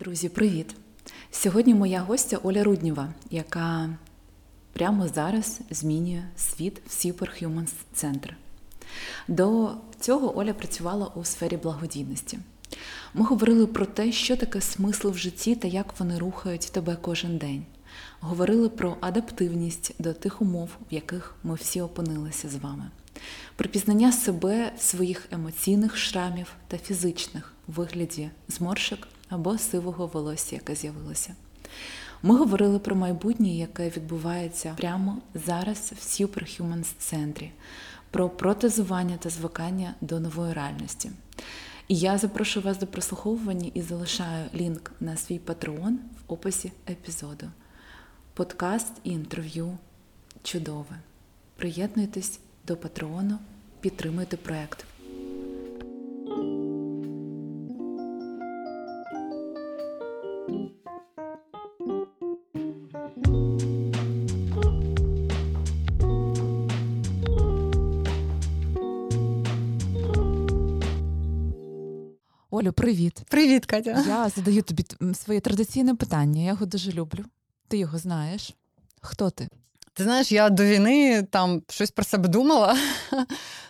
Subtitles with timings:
[0.00, 0.74] Друзі, привіт!
[1.30, 3.90] Сьогодні моя гостя Оля Руднєва, яка
[4.72, 8.30] прямо зараз змінює світ в Superhumans Center.
[9.28, 12.38] До цього Оля працювала у сфері благодійності.
[13.14, 17.38] Ми говорили про те, що таке смисл в житті та як вони рухають тебе кожен
[17.38, 17.64] день.
[18.20, 22.90] Говорили про адаптивність до тих умов, в яких ми всі опинилися з вами,
[23.56, 30.74] про пізнання себе, своїх емоційних шрамів та фізичних у вигляді зморшок або сивого волосся, яке
[30.74, 31.34] з'явилося.
[32.22, 37.50] Ми говорили про майбутнє, яке відбувається прямо зараз в Superhumans центрі,
[38.10, 41.10] про протезування та звикання до нової реальності.
[41.88, 47.46] І я запрошую вас до прослуховування і залишаю лінк на свій патреон в описі епізоду.
[48.34, 49.78] Подкаст і інтерв'ю
[50.42, 50.98] чудове.
[51.56, 53.38] Приєднуйтесь до патреону,
[53.80, 54.84] підтримуйте проект.
[72.58, 73.22] Олю, привіт.
[73.28, 74.04] Привіт, Катя.
[74.08, 76.42] Я задаю тобі своє традиційне питання.
[76.42, 77.24] Я його дуже люблю.
[77.68, 78.54] Ти його знаєш.
[79.00, 79.48] Хто ти?
[79.92, 82.76] Ти знаєш, я до війни там щось про себе думала,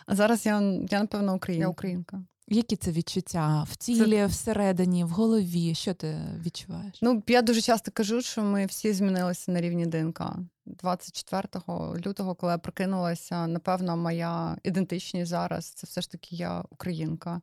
[0.06, 0.52] а зараз я,
[0.90, 1.64] я напевно, українка.
[1.64, 2.22] Я українка.
[2.48, 4.26] Які це відчуття в тілі, це...
[4.26, 5.74] всередині, в голові?
[5.74, 6.98] Що ти відчуваєш?
[7.02, 10.22] Ну, я дуже часто кажу, що ми всі змінилися на рівні ДНК.
[10.66, 11.42] 24
[12.06, 17.40] лютого, коли я прокинулася, напевно, моя ідентичність зараз це все ж таки я українка.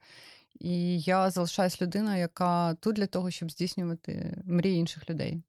[0.59, 5.43] І я залишаюсь людиною, яка тут для того, щоб здійснювати мрії інших людей.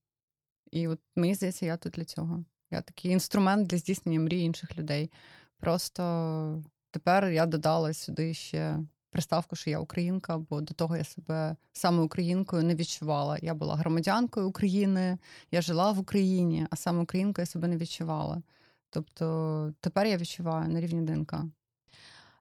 [0.71, 2.45] І от мені здається, я тут для цього.
[2.71, 5.11] Я такий інструмент для здійснення мрій інших людей.
[5.59, 8.79] Просто тепер я додала сюди ще
[9.11, 13.39] приставку, що я українка, бо до того я себе саме українкою не відчувала.
[13.43, 15.19] Я була громадянкою України,
[15.51, 18.43] я жила в Україні, а саме українкою я себе не відчувала.
[18.91, 21.35] Тобто тепер я відчуваю на рівні ДНК.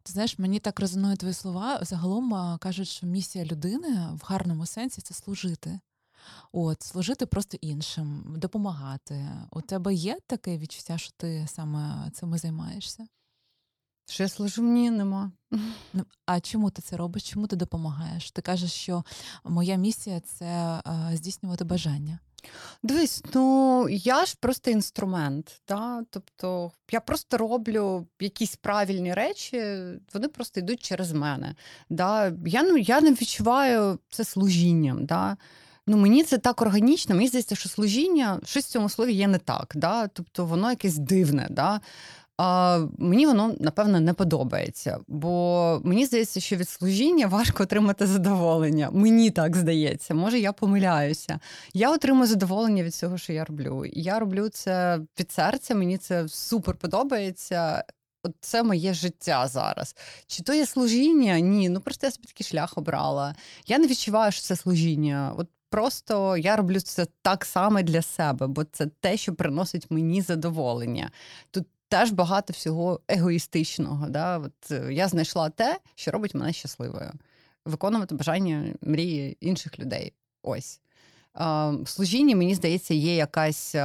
[0.05, 1.79] Ти знаєш, мені так резонують твої слова.
[1.81, 5.79] Загалом кажуть, що місія людини в гарному сенсі це служити.
[6.51, 9.29] От, служити просто іншим, допомагати.
[9.51, 13.07] У тебе є таке відчуття, що ти саме цим займаєшся?
[14.07, 15.31] Що я служу, ні, нема.
[15.93, 17.29] Ну, а чому ти це робиш?
[17.29, 18.31] Чому ти допомагаєш?
[18.31, 19.03] Ти кажеш, що
[19.43, 20.81] моя місія це
[21.13, 22.19] здійснювати бажання.
[22.83, 25.61] Дивись, ну я ж просто інструмент.
[25.67, 26.03] Да?
[26.09, 29.63] Тобто я просто роблю якісь правильні речі,
[30.13, 31.55] вони просто йдуть через мене.
[31.89, 32.33] Да?
[32.45, 35.05] Я ну, я не відчуваю це служінням.
[35.05, 35.37] Да?
[35.87, 39.37] Ну, Мені це так органічно, мені здається, що служіння, щось в цьому слові є не
[39.37, 39.73] так.
[39.75, 40.07] Да?
[40.07, 41.47] Тобто воно якесь дивне.
[41.49, 41.81] Да?
[42.37, 48.89] А Мені воно напевно не подобається, бо мені здається, що від служіння важко отримати задоволення.
[48.91, 51.39] Мені так здається, може я помиляюся.
[51.73, 53.85] Я отримую задоволення від цього, що я роблю.
[53.93, 57.83] Я роблю це від серця, мені це супер подобається.
[58.23, 59.95] От це моє життя зараз.
[60.27, 61.39] Чи то є служіння?
[61.39, 63.35] Ні, ну просто я собі такий шлях обрала.
[63.67, 65.33] Я не відчуваю, що це служіння.
[65.37, 70.21] От Просто я роблю це так само для себе, бо це те, що приносить мені
[70.21, 71.11] задоволення.
[71.51, 74.09] Тут теж багато всього егоїстичного.
[74.09, 74.37] Да?
[74.37, 77.11] От е, Я знайшла те, що робить мене щасливою,
[77.65, 80.13] виконувати бажання мрії інших людей.
[80.41, 80.81] Ось.
[81.35, 83.75] В служінні, мені здається, є якась,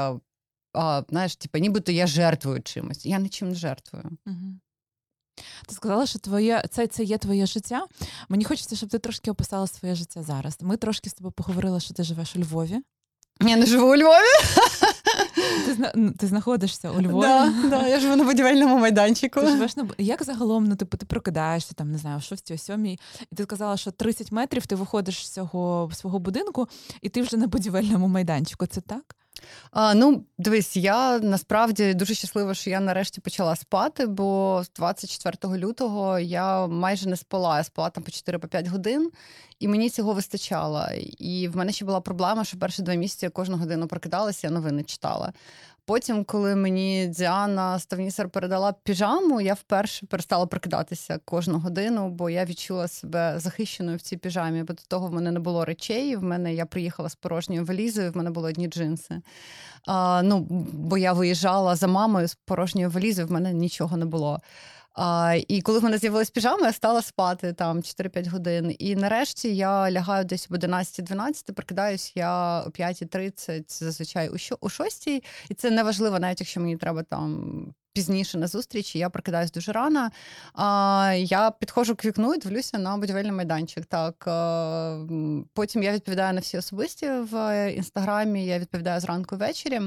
[1.08, 3.06] знаєш, типу, нібито я жертвую чимось.
[3.06, 4.04] Я нічим не жертвую.
[5.68, 7.86] Ти сказала, що твоє це це є твоє життя.
[8.28, 10.58] Мені хочеться, щоб ти трошки описала своє життя зараз.
[10.60, 12.78] Ми трошки з тобою поговорили, що ти живеш у Львові.
[13.40, 14.60] Я не живу у Львові.
[15.66, 17.26] Ти зна- ти знаходишся у Львові?
[17.26, 19.40] Да, да, Я живу на будівельному майданчику.
[19.40, 22.56] Ти живеш на Як загалом ну, типу, ти прокидаєшся, там, не знаю, о 6 о
[22.58, 22.98] 7 і
[23.36, 26.68] ти сказала, що 30 метрів ти виходиш з цього свого будинку,
[27.02, 28.66] і ти вже на будівельному майданчику.
[28.66, 29.16] Це так?
[29.70, 36.18] А, Ну, дивись, я насправді дуже щаслива, що я нарешті почала спати, бо 24 лютого
[36.18, 37.56] я майже не спала.
[37.56, 39.10] Я спала там по 4-5 годин,
[39.58, 40.86] і мені цього вистачало.
[41.18, 44.52] І в мене ще була проблема, що перші два місяці я кожну годину прокидалася, я
[44.52, 45.32] новини читала.
[45.90, 52.44] Потім, коли мені Діана Ставнісер передала піжаму, я вперше перестала прокидатися кожну годину, бо я
[52.44, 54.62] відчула себе захищеною в цій піжамі.
[54.62, 56.16] Бо до того в мене не було речей.
[56.16, 59.22] В мене я приїхала з порожньою валізою, в мене були одні джинси.
[59.86, 64.40] А, Ну, Бо я виїжджала за мамою з порожньою валізою, в мене нічого не було.
[65.02, 68.76] А, І коли в мене з'явилась піжама, я стала спати там 4-5 годин.
[68.78, 74.30] І нарешті я лягаю десь об 11-12, прикидаюсь я о 5.30, зазвичай
[74.60, 75.06] у 6.
[75.48, 78.98] І це неважливо, навіть якщо мені треба там пізніше на зустрічі.
[78.98, 80.10] Я прокидаюсь дуже рано.
[80.54, 83.86] А, Я підходжу к вікну і дивлюся на будівельний майданчик.
[83.86, 85.06] Так а,
[85.54, 88.46] потім я відповідаю на всі особисті в інстаграмі.
[88.46, 89.80] Я відповідаю зранку ввечері.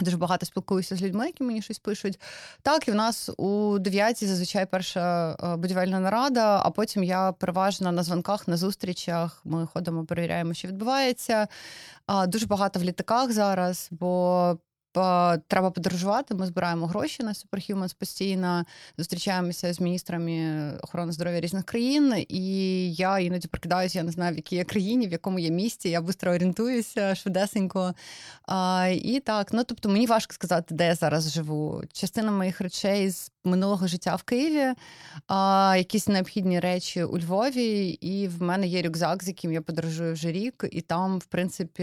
[0.00, 2.20] Дуже багато спілкуюся з людьми, які мені щось пишуть.
[2.62, 8.02] Так, і в нас у дев'ятій зазвичай перша будівельна нарада, а потім я переважно на
[8.02, 9.40] дзвонках, на зустрічах.
[9.44, 11.48] Ми ходимо, перевіряємо, що відбувається.
[12.26, 14.58] Дуже багато в літаках зараз, бо
[15.46, 16.34] треба подорожувати.
[16.34, 18.64] Ми збираємо гроші на Superhumans постійно,
[18.98, 22.24] зустрічаємося з міністрами охорони здоров'я різних країн.
[22.28, 25.90] І я іноді прокидаюся, я не знаю, в якій я країні, в якому є місті.
[25.90, 27.94] Я швидко орієнтуюся швидесенько.
[28.46, 31.82] А, І так, ну тобто мені важко сказати, де я зараз живу.
[31.92, 34.74] Частина моїх речей з минулого життя в Києві,
[35.26, 40.12] а, якісь необхідні речі у Львові, і в мене є рюкзак, з яким я подорожую
[40.12, 41.82] вже рік, і там, в принципі,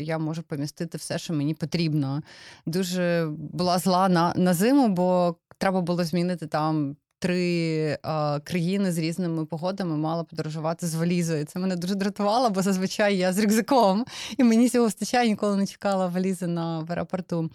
[0.00, 2.22] я можу помістити все, що мені потрібно.
[2.66, 6.96] Дуже була зла на, на зиму, бо треба було змінити там.
[7.22, 11.44] Три а, країни з різними погодами мала подорожувати з валізою.
[11.44, 14.04] Це мене дуже дратувало, бо зазвичай я з рюкзаком,
[14.38, 17.50] і мені цього вистачає, ніколи не чекала валізи на в аеропорту.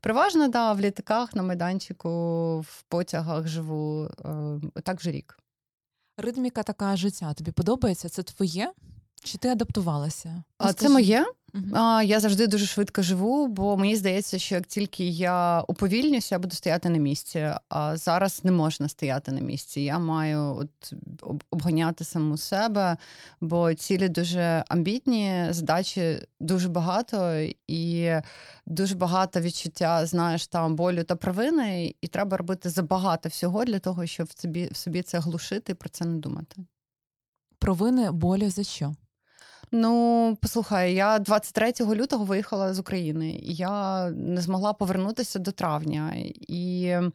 [0.00, 2.10] Переважно, да, в літаках, на майданчику,
[2.60, 4.08] в потягах живу
[4.74, 5.38] е, так вже рік.
[6.16, 7.34] Ритміка така життя.
[7.34, 8.08] Тобі подобається?
[8.08, 8.72] Це твоє?
[9.24, 10.42] Чи ти адаптувалася?
[10.58, 11.26] А це моє.
[11.72, 16.38] А, Я завжди дуже швидко живу, бо мені здається, що як тільки я уповільнюся, я
[16.38, 17.50] буду стояти на місці.
[17.68, 19.80] А зараз не можна стояти на місці.
[19.80, 20.92] Я маю от
[21.50, 22.96] обганяти саму себе,
[23.40, 28.12] бо цілі дуже амбітні, задачі дуже багато, і
[28.66, 34.06] дуже багато відчуття, знаєш, там болю та провини, і треба робити забагато всього для того,
[34.06, 36.56] щоб в собі в собі це глушити і про це не думати.
[37.58, 38.94] Провини болю за що?
[39.72, 46.14] Ну, послухай, я 23 лютого виїхала з України, і я не змогла повернутися до травня.
[46.48, 47.10] І е,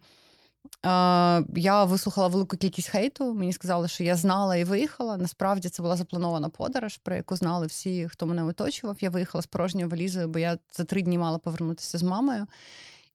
[1.56, 3.34] я вислухала велику кількість хейту.
[3.34, 5.18] Мені сказали, що я знала і виїхала.
[5.18, 8.98] Насправді це була запланована подорож, про яку знали всі, хто мене оточував.
[9.00, 12.48] Я виїхала з порожньою валізою, бо я за три дні мала повернутися з мамою.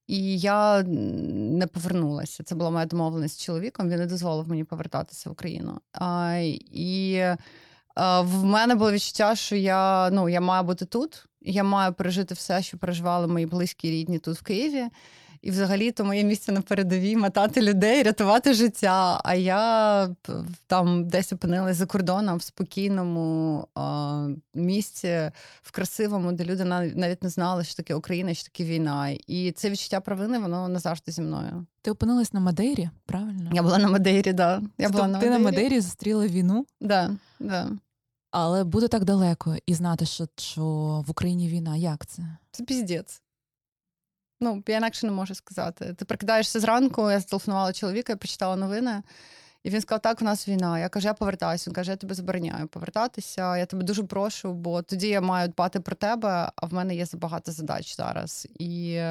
[0.07, 2.43] І я не повернулася.
[2.43, 3.89] Це була моя домовленість з чоловіком.
[3.89, 5.79] Він не дозволив мені повертатися в Україну.
[5.93, 6.35] А,
[6.71, 7.23] І
[8.21, 12.61] в мене було відчуття, що я ну, я маю бути тут, я маю пережити все,
[12.61, 14.83] що переживали мої близькі рідні тут в Києві.
[15.41, 19.21] І взагалі то моє місце на передовій мотати людей, рятувати життя.
[19.23, 20.15] А я
[20.67, 27.29] там десь опинилась за кордоном в спокійному а, місці, в красивому, де люди навіть не
[27.29, 29.09] знали, що таке Україна, що таке війна.
[29.27, 31.65] І це відчуття провини, воно назавжди зі мною.
[31.81, 33.51] Ти опинилась на Мадейрі, правильно?
[33.53, 34.61] Я була на Мадейрі, да.
[34.77, 36.65] Я була на Ти на Мадейрі зустріла війну?
[36.81, 37.69] Да, да.
[38.31, 40.63] Але бути так далеко і знати, що що
[41.07, 42.23] в Україні війна, як це?
[42.51, 43.21] Це піздець.
[44.41, 45.93] Ну, я інакше не можу сказати.
[45.93, 49.03] Ти прокидаєшся зранку, я зателефонувала чоловіка, я почитала новини,
[49.63, 50.79] і він сказав, так, у нас війна.
[50.79, 51.69] Я кажу, я повертаюся.
[51.69, 53.57] Він каже, я тебе забороняю повертатися.
[53.57, 57.05] Я тебе дуже прошу, бо тоді я маю дбати про тебе, а в мене є
[57.05, 58.47] забагато задач зараз.
[58.59, 59.01] І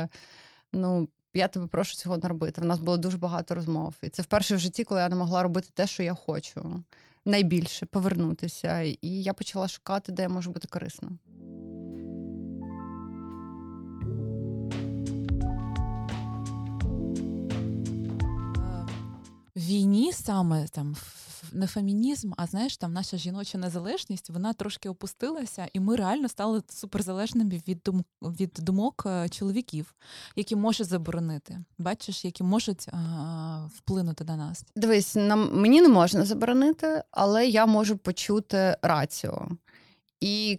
[0.73, 2.61] ну, я тебе прошу цього не робити.
[2.61, 3.95] В нас було дуже багато розмов.
[4.03, 6.85] І це вперше в житті, коли я не могла робити те, що я хочу.
[7.25, 8.81] Найбільше повернутися.
[8.81, 11.11] І я почала шукати, де я можу бути корисна.
[19.71, 20.97] Війні саме там
[21.53, 26.63] не фемінізм, а знаєш, там наша жіноча незалежність вона трошки опустилася, і ми реально стали
[26.69, 29.95] суперзалежними від дум від думок е, чоловіків,
[30.37, 31.59] які можуть заборонити.
[31.79, 34.65] Бачиш, які можуть а, вплинути на нас.
[34.77, 39.49] Дивись, нам мені не можна заборонити, але я можу почути раціо.
[40.21, 40.59] І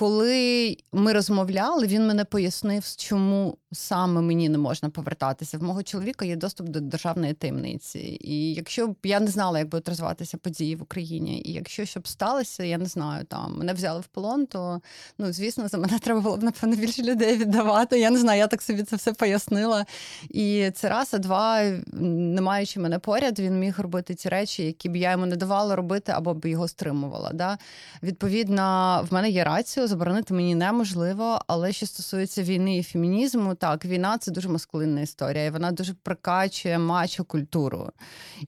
[0.00, 5.58] коли ми розмовляли, він мене пояснив, чому саме мені не можна повертатися.
[5.58, 8.18] В мого чоловіка є доступ до державної таємниці.
[8.20, 12.08] І якщо б я не знала, як будуть розвиватися події в Україні, і якщо щоб
[12.08, 14.80] сталося, я не знаю, там мене взяли в полон, то
[15.18, 18.00] ну звісно, за мене треба було б напевно більше людей віддавати.
[18.00, 19.86] Я не знаю, я так собі це все пояснила.
[20.30, 24.88] І це раз, а два, не маючи мене поряд, він міг робити ті речі, які
[24.88, 27.30] б я йому не давала робити або б його стримувала.
[27.34, 27.58] Да?
[28.02, 33.84] Відповідно, в мене є рацію, заборонити мені неможливо, але що стосується війни і фемінізму так,
[33.84, 37.90] війна це дуже маскулинна історія, і вона дуже прокачує мачо культуру.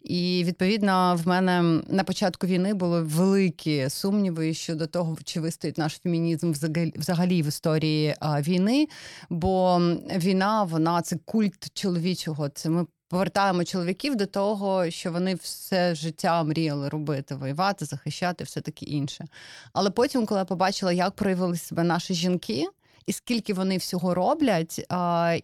[0.00, 5.98] І відповідно в мене на початку війни були великі сумніви щодо того, чи вистоїть наш
[6.02, 6.52] фемінізм
[6.96, 8.88] взагалі в історії війни.
[9.30, 9.80] Бо
[10.16, 12.48] війна, вона це культ чоловічого.
[12.48, 12.86] Це ми.
[13.12, 19.24] Повертаємо чоловіків до того, що вони все життя мріяли робити, воювати, захищати, все таке інше.
[19.72, 22.66] Але потім, коли я побачила, як проявили себе наші жінки,
[23.06, 24.86] і скільки вони всього роблять,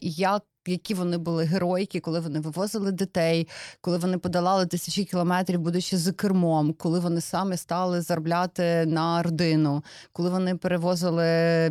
[0.00, 3.48] як які вони були геройки, коли вони вивозили дітей,
[3.80, 9.84] коли вони подолали тисячі кілометрів, будучи за кермом, коли вони самі стали заробляти на родину,
[10.12, 11.24] коли вони перевозили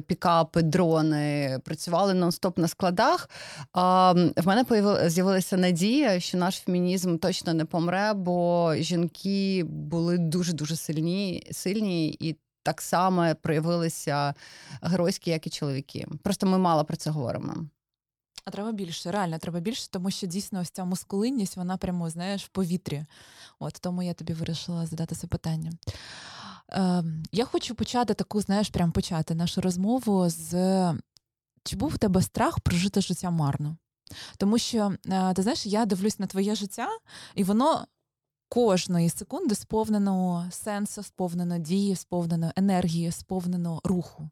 [0.08, 3.30] пікапи, дрони, працювали нон-стоп на складах.
[3.74, 4.66] А, в мене
[5.10, 12.10] з'явилася надія, що наш фемінізм точно не помре, бо жінки були дуже дуже сильні, сильні
[12.20, 12.36] і.
[12.63, 14.34] Так само проявилися
[14.82, 16.08] геройські, як і чоловіки.
[16.24, 17.54] Просто ми мало про це говоримо.
[18.46, 22.46] А треба більше, реально треба більше, тому що дійсно ось ця мускулинність, вона прямо, знаєш,
[22.46, 23.06] в повітрі.
[23.60, 25.72] От тому я тобі вирішила задати це питання.
[26.72, 30.53] Е, я хочу почати таку, знаєш, прям почати нашу розмову з
[31.63, 33.77] чи був в тебе страх прожити життя марно?
[34.38, 36.88] Тому що, е, ти знаєш, я дивлюсь на твоє життя,
[37.36, 37.88] і воно
[38.50, 44.29] кожної секунди сповнено сенсу, сповнено дії, сповнено енергії, сповнено руху.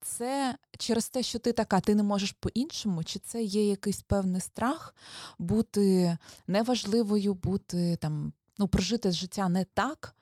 [0.00, 4.40] Це через те, що ти така, ти не можеш по-іншому, чи це є якийсь певний
[4.40, 4.94] страх
[5.38, 6.16] бути
[6.46, 10.16] неважливою, бути там, ну, прожити життя не так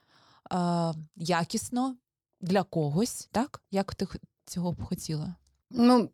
[0.53, 0.57] е,
[1.17, 1.97] якісно
[2.41, 3.63] для когось, так?
[3.71, 4.07] Як ти
[4.45, 5.35] цього б хотіла?
[5.71, 6.11] Ну,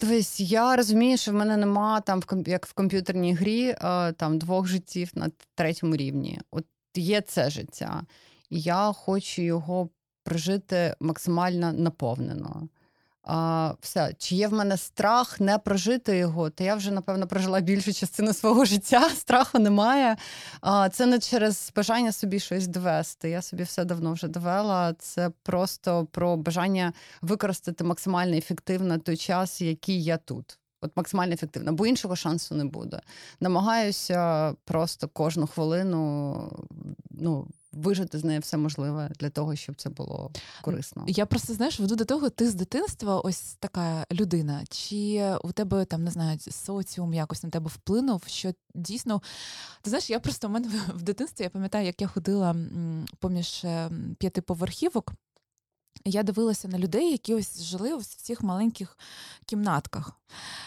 [0.00, 3.76] дивись, я розумію, що в мене нема там як в комп'ютерній грі
[4.16, 6.40] там двох життів на третьому рівні.
[6.50, 8.02] От є це життя,
[8.50, 9.88] і я хочу його
[10.28, 12.68] прожити максимально наповнено.
[13.22, 17.60] А, все, чи є в мене страх не прожити його, то я вже напевно прожила
[17.60, 19.10] більшу частину свого життя.
[19.10, 20.16] Страху немає.
[20.60, 23.30] А, це не через бажання собі щось довести.
[23.30, 24.94] Я собі все давно вже довела.
[24.98, 26.92] Це просто про бажання
[27.22, 30.58] використати максимально ефективно той час, який я тут.
[30.80, 33.00] От максимально ефективно, бо іншого шансу не буде.
[33.40, 36.66] Намагаюся просто кожну хвилину
[37.10, 40.30] ну, вижити з нею все можливе для того, щоб це було
[40.62, 41.04] корисно.
[41.08, 44.64] Я просто знаєш, веду до того, ти з дитинства ось така людина.
[44.70, 48.22] Чи у тебе там не знаю, соціум якось на тебе вплинув?
[48.26, 49.22] Що дійсно
[49.82, 52.56] ти знаєш, я просто в мене в дитинстві я пам'ятаю, як я ходила
[53.18, 55.12] поміж е, п'ятиповерхівок.
[56.04, 58.98] Я дивилася на людей, які ось жили ось в цих маленьких
[59.46, 60.12] кімнатках.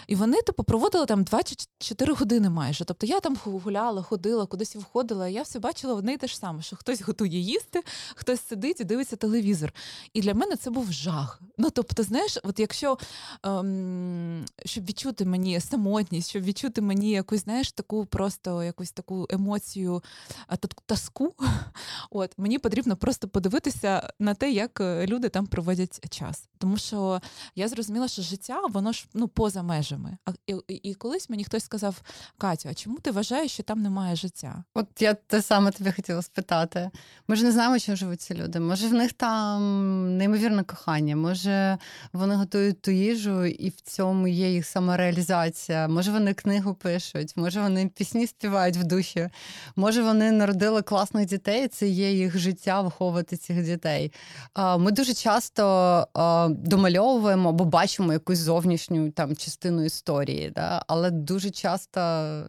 [0.08, 2.86] І вони, типу, проводили там 24 години майже.
[2.86, 6.38] Тобто я там гуляла, ходила, кудись входила, і я все бачила одне і те ж
[6.38, 7.84] саме, що хтось готує їсти,
[8.16, 9.74] хтось сидить і дивиться телевізор.
[10.14, 11.42] І для мене це був жах.
[11.58, 12.98] Ну, тобто, знаєш, от якщо
[13.44, 20.04] ем, щоб відчути мені самотність, щоб відчути мені якусь, знаєш, таку просто якусь таку емоцію,
[20.86, 21.34] таску,
[22.10, 26.48] от мені потрібно просто подивитися на те, як е, люди там проводять час.
[26.58, 27.22] Тому що
[27.56, 30.18] я зрозуміла, що життя, воно ж ну поза межами.
[30.26, 32.02] А і, і, колись мені хтось сказав:
[32.38, 34.64] Катю, а чому ти вважаєш, що там немає життя?
[34.74, 36.92] От я те саме тобі хотіла спитати.
[37.28, 38.60] Ми ж не знаємо, чим живуть ці люди.
[38.60, 41.78] Може, в них там неймовірне кохання, може
[42.14, 45.88] вони готують ту їжу, і в цьому є їх самореалізація.
[45.88, 49.30] Може, вони книгу пишуть, може вони пісні співають в душі,
[49.76, 51.66] може вони народили класних дітей.
[51.66, 54.12] і Це є їх життя виховувати цих дітей.
[54.78, 55.64] Ми дуже часто
[56.14, 60.84] а, домальовуємо або бачимо якусь зовнішню там частину історії, да?
[60.88, 62.00] але дуже часто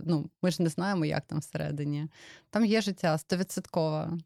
[0.04, 2.08] ну, ми ж не знаємо, як там всередині.
[2.50, 4.18] Там є життя стовідсотково.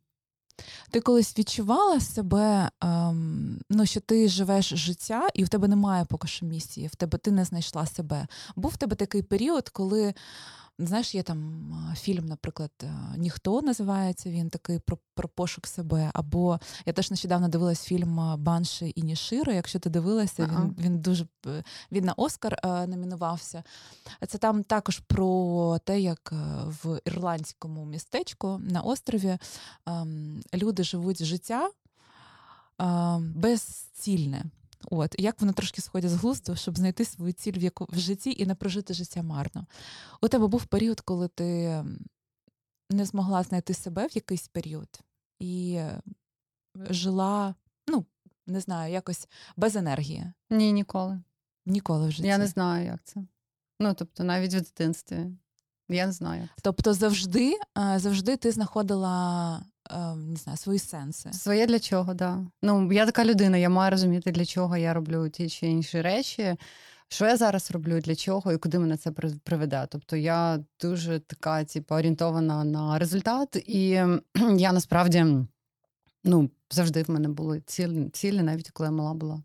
[0.90, 6.28] Ти колись відчувала себе, ем, ну, що ти живеш життя, і в тебе немає поки
[6.28, 8.26] що місії, в тебе ти не знайшла себе.
[8.56, 10.14] Був в тебе такий період, коли.
[10.78, 12.70] Знаєш, є там фільм, наприклад,
[13.16, 16.10] Ніхто називається він такий про, про пошук себе.
[16.14, 19.52] Або я теж нещодавно дивилась фільм Банши і Ніширо.
[19.52, 21.26] Якщо ти дивилася, він, він дуже
[21.92, 23.62] він на Оскар номінувався.
[24.28, 26.32] Це там також про те, як
[26.82, 29.38] в ірландському містечку на острові
[30.54, 31.70] люди живуть життя
[33.18, 34.44] безцільне.
[34.90, 38.34] От, як вони трошки сходять з глузду, щоб знайти свою ціль в, яку, в житті
[38.38, 39.66] і не прожити життя марно.
[40.22, 41.84] У тебе був період, коли ти
[42.90, 45.00] не змогла знайти себе в якийсь період
[45.38, 46.02] і е,
[46.76, 47.54] жила,
[47.88, 48.06] ну,
[48.46, 50.32] не знаю, якось без енергії.
[50.50, 51.20] Ні, ніколи.
[51.66, 52.28] Ніколи в житті.
[52.28, 53.24] Я не знаю, як це.
[53.80, 55.26] Ну, тобто, навіть в дитинстві.
[55.88, 56.48] Я не знаю.
[56.62, 59.64] Тобто завжди, е, завжди ти знаходила
[60.16, 61.32] не знаю, свої сенси.
[61.32, 62.46] Своє для чого, да.
[62.62, 66.56] Ну, я така людина, я маю розуміти, для чого я роблю ті чи інші речі.
[67.08, 69.10] Що я зараз роблю, для чого і куди мене це
[69.44, 69.86] приведе?
[69.90, 73.88] Тобто я дуже така, типу, орієнтована на результат, і
[74.56, 75.26] я насправді
[76.24, 79.42] ну, завжди в мене були цілі, цілі, навіть коли я мала була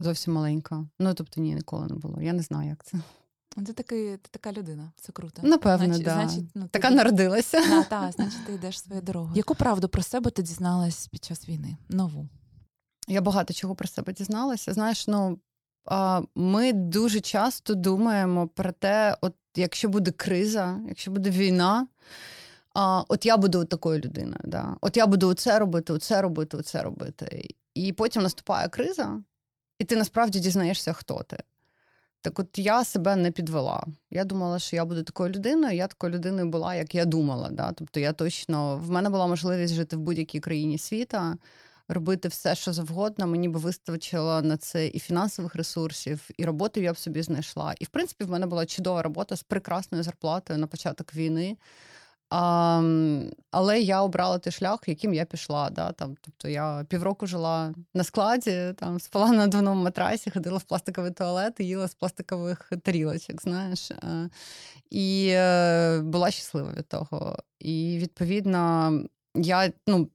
[0.00, 0.86] зовсім маленька.
[0.98, 2.22] Ну, тобто, ні, ніколи не було.
[2.22, 2.98] Я не знаю, як це.
[3.66, 5.42] Ти такий, ти така людина, це круто.
[5.42, 6.14] Напевно, значить, да.
[6.14, 7.60] значить, ну, ти Така йдеш- народилася.
[7.68, 9.32] Да, та, значить, ти йдеш своєю дорогою.
[9.36, 11.76] Яку правду про себе ти дізналась під час війни?
[11.88, 12.28] Нову.
[13.08, 14.72] Я багато чого про себе дізналася.
[14.72, 15.38] Знаєш, ну
[15.86, 21.86] а, ми дуже часто думаємо про те, от якщо буде криза, якщо буде війна,
[22.74, 24.40] а, от я буду такою людиною.
[24.44, 24.76] Да?
[24.80, 27.48] От я буду оце робити, оце робити, оце робити.
[27.74, 29.22] І потім наступає криза,
[29.78, 31.38] і ти насправді дізнаєшся, хто ти.
[32.24, 33.86] Так от я себе не підвела.
[34.10, 35.76] Я думала, що я буду такою людиною.
[35.76, 37.50] Я такою людиною була, як я думала.
[37.50, 37.72] Да?
[37.72, 41.36] Тобто я точно в мене була можливість жити в будь-якій країні світа,
[41.88, 43.26] робити все, що завгодно.
[43.26, 47.74] Мені би вистачило на це і фінансових ресурсів, і роботу я б собі знайшла.
[47.78, 51.56] І в принципі, в мене була чудова робота з прекрасною зарплатою на початок війни.
[52.30, 52.82] А,
[53.50, 55.70] але я обрала той шлях, яким я пішла.
[55.70, 60.62] Да, там, Тобто я півроку жила на складі, там спала на двоному матрасі, ходила в
[60.62, 63.90] пластиковий туалет і їла з пластикових тарілочок, знаєш.
[63.90, 64.28] А,
[64.90, 67.36] і е, була щаслива від того.
[67.58, 68.92] І відповідно,
[69.34, 70.10] я ну,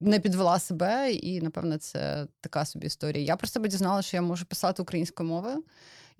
[0.00, 3.24] не підвела себе, і, напевно, це така собі історія.
[3.24, 5.64] Я про себе дізналася, що я можу писати українською мовою.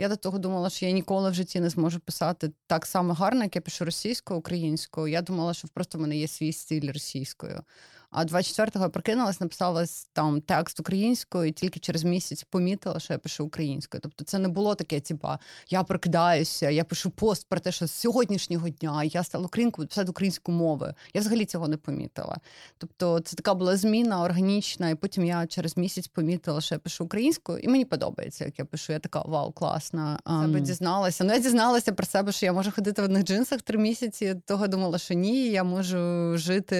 [0.00, 3.42] Я до того думала, що я ніколи в житті не зможу писати так само гарно,
[3.42, 5.06] як я пишу російською, українською.
[5.06, 7.62] Я думала, що просто в мене є свій стиль російською.
[8.10, 13.18] А 24-го я прокинулась, написала там текст українською, і тільки через місяць помітила, що я
[13.18, 14.00] пишу українською.
[14.00, 15.38] Тобто це не було таке, типа
[15.68, 20.10] я прокидаюся, я пишу пост про те, що з сьогоднішнього дня я стала українкою писати
[20.10, 20.86] українську мову.
[21.14, 22.36] Я взагалі цього не помітила.
[22.78, 27.04] Тобто, це така була зміна органічна, і потім я через місяць помітила, що я пишу
[27.04, 28.92] українською, і мені подобається, як я пишу.
[28.92, 30.20] Я така вау, класна.
[30.24, 30.42] Um...
[30.42, 31.24] Себе дізналася.
[31.24, 34.36] Ну я дізналася про себе, що я можу ходити в одних джинсах три місяці.
[34.46, 36.76] Того думала, що ні, я можу жити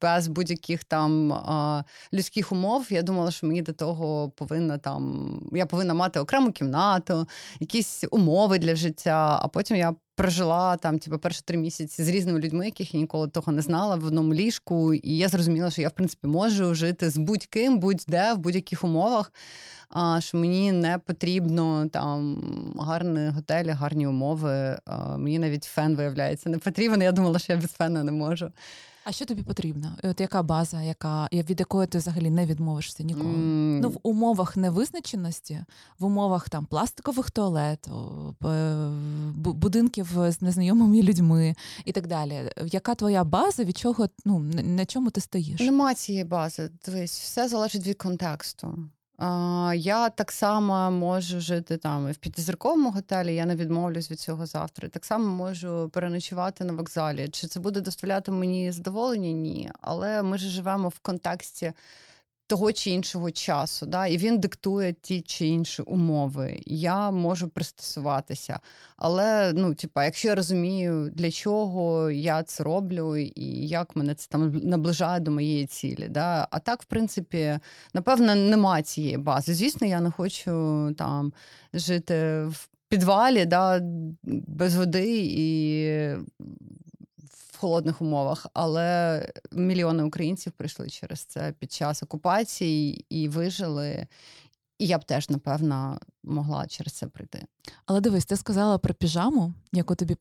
[0.00, 1.34] без будь будь-яких там
[2.12, 2.86] людських умов.
[2.90, 7.28] Я думала, що мені до того повинна там я повинна мати окрему кімнату,
[7.60, 9.40] якісь умови для життя.
[9.42, 13.28] А потім я прожила там, типу, перші три місяці з різними людьми, яких я ніколи
[13.28, 14.94] того не знала в одному ліжку.
[14.94, 19.32] І я зрозуміла, що я в принципі можу жити з будь-ким, будь-де, в будь-яких умовах.
[19.88, 22.42] А що мені не потрібно там
[22.80, 24.78] гарні готелі, гарні умови.
[24.84, 27.02] А, мені навіть фен виявляється не потрібен.
[27.02, 28.52] Я думала, що я без фена не можу.
[29.08, 29.96] А що тобі потрібно?
[30.02, 33.28] От яка база, яка від якої ти взагалі не відмовишся ніколи?
[33.28, 33.80] Mm.
[33.80, 35.64] Ну в умовах невизначеності,
[35.98, 37.88] в умовах там пластикових туалет,
[39.34, 41.54] будинків з незнайомими людьми
[41.84, 42.52] і так далі.
[42.66, 43.64] Яка твоя база?
[43.64, 45.60] Від чого ну на чому ти стоїш?
[45.60, 46.70] Нема цієї бази.
[46.86, 48.88] Дивись, все залежить від контексту.
[49.74, 54.88] Я так само можу жити там в п'ятизірковому готелі, я не відмовлюсь від цього завтра.
[54.88, 57.28] Так само можу переночувати на вокзалі.
[57.28, 59.30] Чи це буде доставляти мені задоволення?
[59.32, 59.70] Ні.
[59.80, 61.72] Але ми ж живемо в контексті
[62.48, 66.60] того чи іншого часу, да, і він диктує ті чи інші умови.
[66.66, 68.60] Я можу пристосуватися.
[68.96, 74.28] Але ну, типа, якщо я розумію, для чого я це роблю, і як мене це
[74.28, 76.08] там наближає до моєї цілі.
[76.08, 76.48] Да?
[76.50, 77.58] А так, в принципі,
[77.94, 79.54] напевно, нема цієї бази.
[79.54, 80.50] Звісно, я не хочу
[80.98, 81.32] там
[81.74, 83.80] жити в підвалі, да,
[84.22, 85.46] без води і
[87.58, 94.06] холодних умовах, але мільйони українців прийшли через це під час окупації і вижили.
[94.78, 97.46] І я б теж, напевно, могла через це прийти.
[97.86, 100.14] Але дивись, ти сказала про піжаму, яку тобі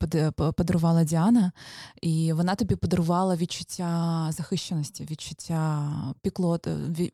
[0.57, 1.51] подарувала Діана,
[2.01, 6.67] і вона тобі подарувала відчуття захищеності, відчуття піклот,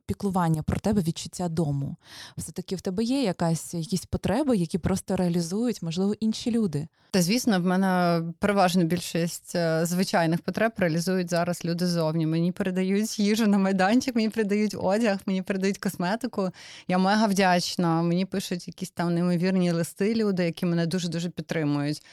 [0.05, 1.95] піклування про тебе, відчуття дому.
[2.37, 6.87] Все-таки в тебе є якась якісь потреби, які просто реалізують, можливо, інші люди.
[7.13, 12.25] Та звісно, в мене переважна більшість е, звичайних потреб реалізують зараз люди зовні.
[12.25, 16.49] Мені передають їжу на майданчик, мені передають одяг, мені передають косметику.
[16.87, 18.01] Я мега вдячна.
[18.01, 22.05] Мені пишуть якісь там неймовірні листи люди, які мене дуже дуже підтримують.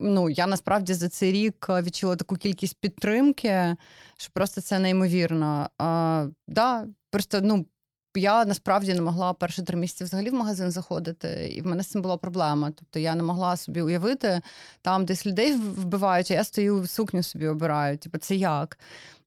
[0.00, 3.76] Ну, я насправді за цей рік відчула таку кількість підтримки,
[4.16, 5.70] що просто це неймовірно.
[5.78, 7.66] А, да, Просто ну,
[8.14, 11.86] я насправді не могла перші три місяці взагалі в магазин заходити, і в мене з
[11.86, 12.70] цим була проблема.
[12.70, 14.40] Тобто я не могла собі уявити,
[14.82, 17.98] там десь людей вбивають, а я стою сукню собі обираю.
[17.98, 18.78] Типу, це як?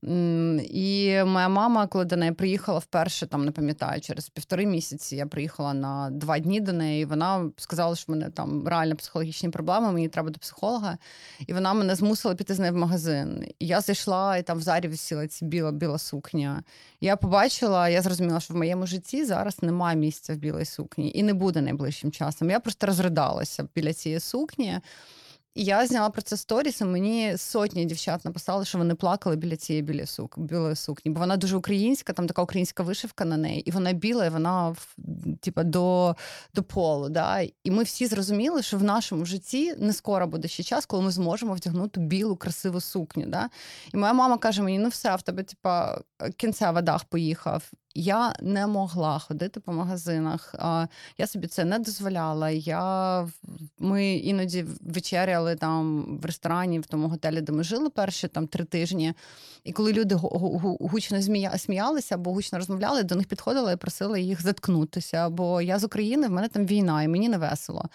[0.04, 5.26] І моя мама, коли до неї приїхала вперше, там не пам'ятаю, через півтори місяці я
[5.26, 7.02] приїхала на два дні до неї.
[7.02, 10.98] і Вона сказала, що в мене там реально психологічні проблеми, мені треба до психолога.
[11.48, 13.46] І вона мене змусила піти з нею в магазин.
[13.60, 16.64] І я зайшла, і там в зарі висіла ці біла біла сукня.
[17.02, 21.24] Я побачила, я зрозуміла, що в моєму житті зараз немає місця в білій сукні і
[21.24, 22.50] не буде найближчим часом.
[22.50, 24.80] Я просто розридалася біля цієї сукні.
[25.56, 29.84] Я зняла про це сторіс, і мені сотні дівчат написали, що вони плакали біля цієї
[29.84, 33.72] біля сук, білої сукні, бо вона дуже українська, там така українська вишивка на неї, і
[33.72, 34.76] вона біла, і вона
[35.40, 36.16] типа, до
[36.54, 37.10] до полу.
[37.10, 37.40] Да?
[37.64, 41.12] І ми всі зрозуміли, що в нашому житті не скоро буде ще час, коли ми
[41.12, 43.26] зможемо вдягнути білу, красиву сукню.
[43.26, 43.50] Да?
[43.94, 46.02] І моя мама каже мені: ну все, в тебе типа,
[46.38, 47.72] кінцева дах поїхав.
[47.96, 50.56] Я не могла ходити по магазинах.
[51.18, 52.50] Я собі це не дозволяла.
[52.50, 53.28] Я,
[53.80, 58.66] Ми іноді вечеряли там в ресторані, в тому готелі, де ми жили перші там три
[58.66, 59.14] тижні.
[59.64, 61.22] І коли люди гучно
[61.58, 65.30] сміялися або гучно розмовляли, до них підходила і просила їх заткнутися.
[65.30, 67.90] Бо я з України, в мене там війна, і мені не весело.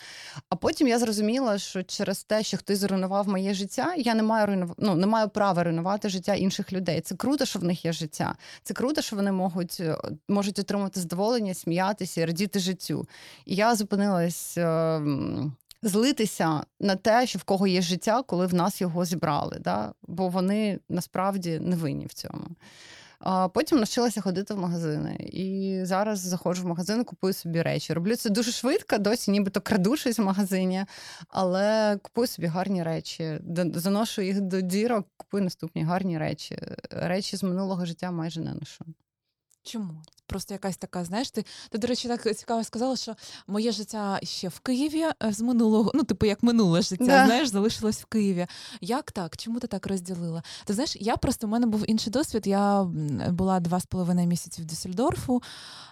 [0.49, 4.47] А потім я зрозуміла, що через те, що хтось зруйнував моє життя, я не маю
[4.47, 4.75] руйнув...
[4.79, 7.01] ну, не маю права руйнувати життя інших людей.
[7.01, 8.35] Це круто, що в них є життя.
[8.63, 9.81] Це круто, що вони можуть
[10.29, 13.09] можуть отримати задоволення, сміятися і радіти життю.
[13.45, 14.59] І я зупинилась.
[14.59, 19.93] Ем, злитися на те, що в кого є життя, коли в нас його зібрали, да?
[20.03, 22.47] бо вони насправді не винні в цьому.
[23.19, 25.17] А Потім навчилася ходити в магазини.
[25.33, 27.93] І зараз заходжу в магазин, купую собі речі.
[27.93, 30.85] Роблю це дуже швидко, досі нібито краду щось в магазині,
[31.29, 33.39] але купую собі гарні речі,
[33.75, 36.59] заношу їх до дірок, купую наступні гарні речі.
[36.91, 38.85] Речі з минулого життя майже не ношу.
[39.67, 39.91] Чому?
[40.27, 44.49] Просто якась така, знаєш, ти, ти, до речі, так цікаво сказала, що моє життя ще
[44.49, 47.27] в Києві е, з минулого, ну, типу, як минуле життя, да.
[47.27, 48.47] знаєш, залишилось в Києві.
[48.81, 49.37] Як так?
[49.37, 50.43] Чому ти так розділила?
[50.65, 52.47] Ти знаєш, я просто у мене був інший досвід.
[52.47, 52.85] Я
[53.31, 55.43] була два з половиною місяці в Дюссельдорфу,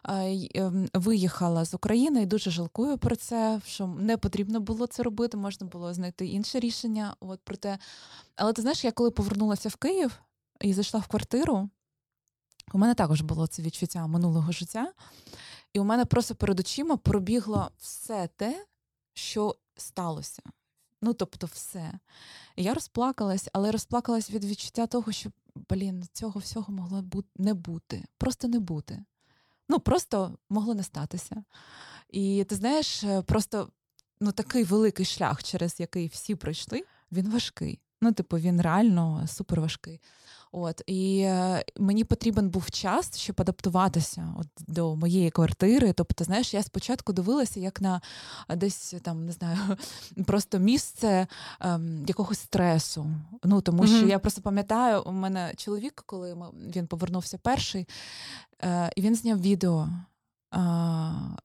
[0.04, 5.36] ем, виїхала з України і дуже жалкую про це, що не потрібно було це робити,
[5.36, 7.16] можна було знайти інше рішення.
[7.20, 7.78] От про те.
[8.36, 10.20] Але ти знаєш, я коли повернулася в Київ
[10.60, 11.68] і зайшла в квартиру.
[12.72, 14.92] У мене також було це відчуття минулого життя,
[15.72, 18.66] і у мене просто перед очима пробігло все те,
[19.14, 20.42] що сталося.
[21.02, 21.92] Ну, тобто, все.
[22.56, 25.30] Я розплакалась, але розплакалась від відчуття того, що,
[25.70, 27.04] блін, цього всього могло
[27.36, 29.04] не бути, просто не бути.
[29.68, 31.44] Ну, просто могло не статися.
[32.10, 33.68] І ти знаєш, е, просто
[34.20, 37.80] ну, такий великий шлях, через який всі пройшли, він важкий.
[38.04, 40.00] Ну, типу, він реально супер важкий.
[40.52, 45.92] От і е, мені потрібен був час, щоб адаптуватися от до моєї квартири.
[45.92, 48.00] Тобто, знаєш, я спочатку дивилася як на
[48.48, 49.58] десь там не знаю,
[50.26, 51.26] просто місце
[51.60, 53.06] ем, якогось стресу.
[53.44, 53.98] Ну тому mm-hmm.
[53.98, 56.36] що я просто пам'ятаю, у мене чоловік, коли
[56.76, 57.88] він повернувся перший,
[58.62, 59.88] е, і він зняв відео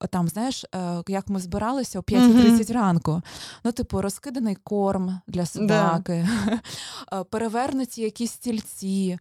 [0.09, 2.73] там, знаєш, е, як ми збиралися о 5.30 mm-hmm.
[2.73, 3.21] ранку.
[3.63, 6.27] Ну, типу, розкиданий корм для собаки,
[7.11, 7.23] yeah.
[7.29, 9.19] перевернуті якісь стільці.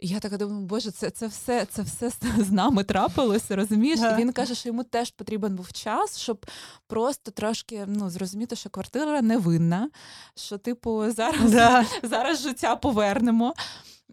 [0.00, 4.00] Я така думаю, боже, це це все це все з нами трапилося, розумієш?
[4.00, 4.14] Yeah.
[4.14, 6.46] І він каже, що йому теж потрібен був час, щоб
[6.86, 9.90] просто трошки ну, зрозуміти, що квартира невинна,
[10.34, 11.84] що, типу, зараз yeah.
[12.02, 13.54] зараз життя повернемо.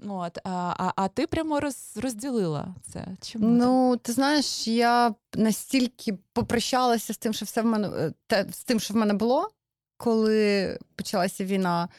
[0.08, 3.08] От, А а, а ти прямо роз, розділила це.
[3.22, 3.48] Чому?
[3.48, 8.64] Ну, ти знаєш, я настільки попрощалася з тим, що все в мене е, те, з
[8.64, 9.50] тим, що в мене було,
[9.98, 11.90] коли почалася війна.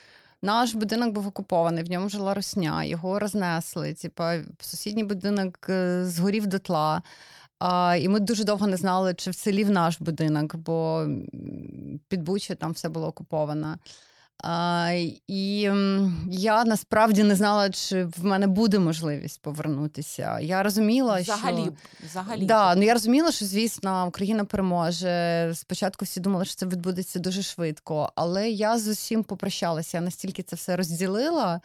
[0.44, 3.94] Наш будинок був окупований, в ньому жила росня, його рознесли.
[3.94, 7.02] Типа сусідній будинок е, згорів дотла.
[7.58, 11.06] А, І ми дуже довго не знали, чи в селі наш будинок, бо
[12.08, 13.78] під Бучі там все було окуповано.
[14.42, 14.90] А,
[15.26, 15.70] І
[16.30, 20.40] я насправді не знала, чи в мене буде можливість повернутися.
[20.40, 21.72] Я розуміла, взагалі, що
[22.06, 22.46] взагалі.
[22.46, 25.52] Да, ну я розуміла, що звісно Україна переможе.
[25.54, 29.96] Спочатку всі думали, що це відбудеться дуже швидко, але я з усім попрощалася.
[29.96, 31.60] Я настільки це все розділила.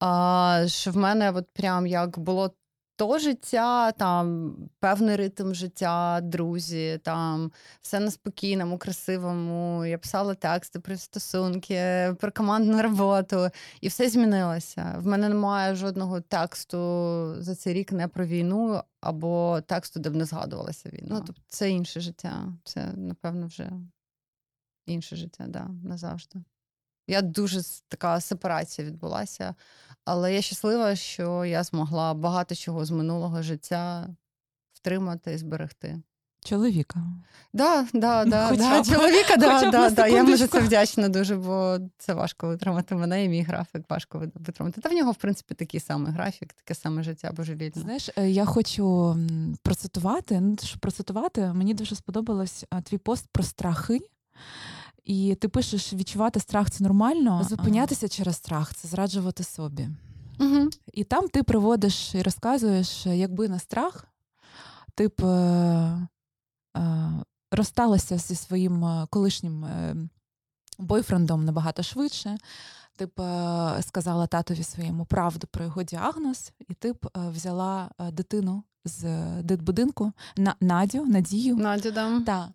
[0.00, 2.54] А, Що в мене от прям як було
[2.96, 9.84] то життя, там певний ритм життя, друзі, там все на спокійному, красивому.
[9.84, 13.48] Я писала тексти про стосунки, про командну роботу,
[13.80, 14.94] і все змінилося.
[14.98, 16.78] В мене немає жодного тексту
[17.38, 21.08] за цей рік не про війну або тексту, де б не згадувалася війна.
[21.10, 22.52] Ну, тобто це інше життя.
[22.64, 23.72] Це, напевно, вже
[24.86, 26.42] інше життя, да, назавжди.
[27.06, 29.54] Я дуже така сепарація відбулася,
[30.04, 34.08] але я щаслива, що я змогла багато чого з минулого життя
[34.72, 36.02] втримати і зберегти.
[36.44, 37.00] Чоловіка.
[37.52, 40.06] Да, да, да, Хоча да, чоловіка, да, хоча да, да.
[40.06, 44.80] Я за це вдячна дуже, бо це важко витримати мене і мій графік важко витримати.
[44.80, 47.82] Та в нього, в принципі, такий самий графік, таке саме життя божевільне.
[47.82, 49.16] Знаєш, е, я хочу
[49.62, 50.40] процитувати.
[50.40, 54.00] Ну, щоб процитувати, мені дуже сподобалось твій пост про страхи.
[55.04, 59.88] І ти пишеш, відчувати страх це нормально, зупинятися через страх це зраджувати собі.
[60.40, 60.70] Угу.
[60.92, 64.04] І там ти приводиш і розказуєш, якби на страх,
[64.94, 66.08] ти б е,
[66.76, 67.12] е,
[67.50, 69.96] розсталася зі своїм е, колишнім е,
[70.78, 72.38] бойфрендом набагато швидше.
[72.96, 77.90] Ти б е, сказала татові своєму правду про його діагноз, і ти б е, взяла
[78.12, 81.56] дитину з дитбудинку на Надю, Надію.
[81.56, 82.20] Надю, да.
[82.20, 82.48] Так.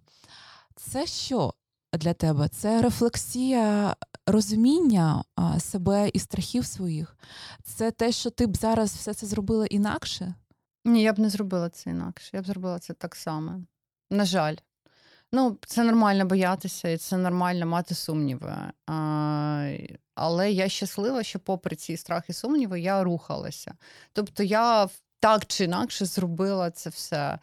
[0.76, 1.54] Це що?
[1.98, 2.48] Для тебе?
[2.48, 5.24] Це рефлексія розуміння
[5.60, 7.18] себе і страхів своїх.
[7.64, 10.34] Це те, що ти б зараз все це зробила інакше.
[10.86, 12.30] Ні, я б не зробила це інакше.
[12.34, 13.62] Я б зробила це так само.
[14.10, 14.56] На жаль.
[15.32, 18.56] Ну, це нормально боятися, і це нормально мати сумніви.
[18.88, 19.78] А,
[20.16, 23.76] але я щаслива, що, попри ці страхи і сумніви, я рухалася.
[24.14, 27.40] Тобто, я так чи інакше зробила це все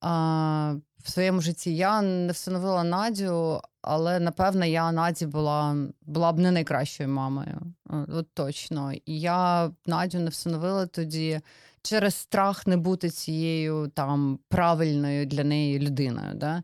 [0.00, 1.76] а, в своєму житті.
[1.76, 7.60] Я не встановила Надю, але напевно я Наді була, була б не найкращою мамою.
[7.90, 8.92] Е, От точно.
[8.92, 11.40] І я Надю не встановила тоді
[11.82, 16.34] через страх не бути цією там правильною для неї людиною.
[16.34, 16.62] Да?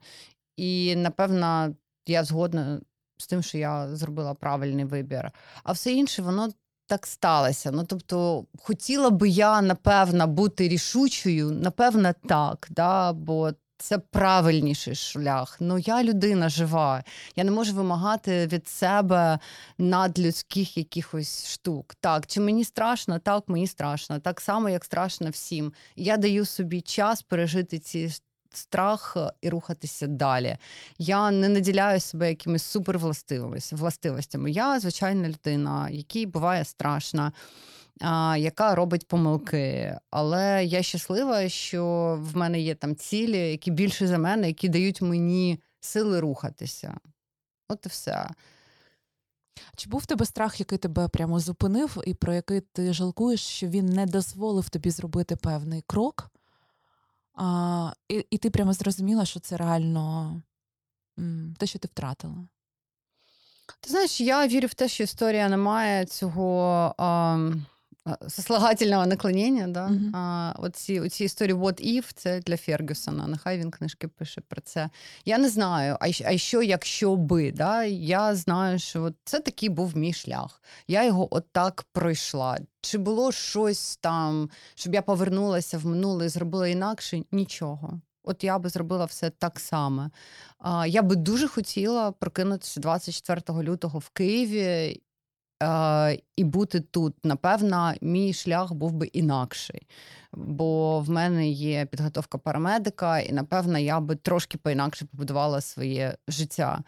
[0.57, 1.75] І напевно,
[2.07, 2.81] я згодна
[3.19, 5.31] з тим, що я зробила правильний вибір.
[5.65, 6.49] А все інше, воно
[6.87, 7.71] так сталося.
[7.71, 13.13] Ну, тобто, хотіла би я, напевно, бути рішучою, напевно, так, да?
[13.13, 15.57] бо це правильніший шлях.
[15.61, 17.05] Ну, я людина жива.
[17.37, 19.39] Я не можу вимагати від себе
[19.79, 21.95] надлюдських якихось штук.
[22.01, 23.19] Так, чи мені страшно?
[23.19, 24.19] Так, мені страшно.
[24.19, 25.73] Так само, як страшно всім.
[25.97, 28.11] Я даю собі час пережити ці
[28.53, 30.57] страх і рухатися далі.
[30.99, 33.81] Я не наділяю себе якимись супервластивостями.
[33.83, 34.51] властивостями.
[34.51, 37.33] Я звичайна людина, якій буває страшно.
[38.39, 44.19] Яка робить помилки, але я щаслива, що в мене є там цілі, які більше за
[44.19, 46.99] мене, які дають мені сили рухатися.
[47.69, 48.31] От і все.
[49.77, 53.67] Чи був в тебе страх, який тебе прямо зупинив, і про який ти жалкуєш, що
[53.67, 56.31] він не дозволив тобі зробити певний крок?
[57.35, 60.43] А, і, і ти прямо зрозуміла, що це реально
[61.59, 62.49] те, що ти втратила.
[63.81, 67.39] Ти знаєш, я вірю в те, що історія не має цього а,
[68.29, 69.69] сослагательного наклонення.
[69.69, 69.89] Да?
[69.89, 70.17] Мгм.
[70.17, 73.27] А, оці, оці історії What If це для Фергюсона.
[73.27, 74.91] Нехай він книжки пише про це.
[75.25, 77.53] Я не знаю, а, а що, якщо би?
[77.53, 77.85] Да?
[77.85, 80.63] Я знаю, що от це такий був мій шлях.
[80.89, 82.59] Я його отак пройшла.
[82.81, 87.23] Чи було щось там, щоб я повернулася в минуле і зробила інакше?
[87.33, 88.01] Нічого.
[88.29, 90.11] От я би зробила все так само.
[90.87, 95.01] Я би дуже хотіла прокинутися 24 лютого в Києві
[95.61, 97.25] а, і бути тут.
[97.25, 99.87] Напевно, мій шлях був би інакший,
[100.33, 106.83] бо в мене є підготовка парамедика, і напевно я би трошки поінакше побудувала своє життя.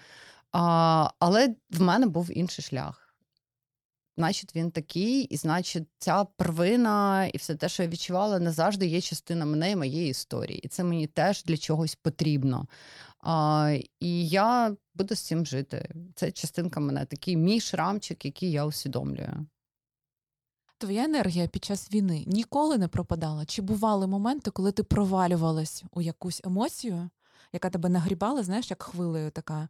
[0.53, 3.11] А, Але в мене був інший шлях.
[4.17, 8.87] Значить, він такий, і значить, ця первина і все те, що я відчувала, не завжди
[8.87, 10.59] є частина мене і моєї історії.
[10.59, 12.67] І це мені теж для чогось потрібно.
[13.21, 15.91] А, і я буду з цим жити.
[16.15, 19.47] Це частинка мене, такий мій шрамчик, який я усвідомлюю.
[20.79, 23.45] Твоя енергія під час війни ніколи не пропадала?
[23.45, 27.11] Чи бували моменти, коли ти провалювалась у якусь емоцію,
[27.53, 29.69] яка тебе нагрібала, знаєш, як хвилею така,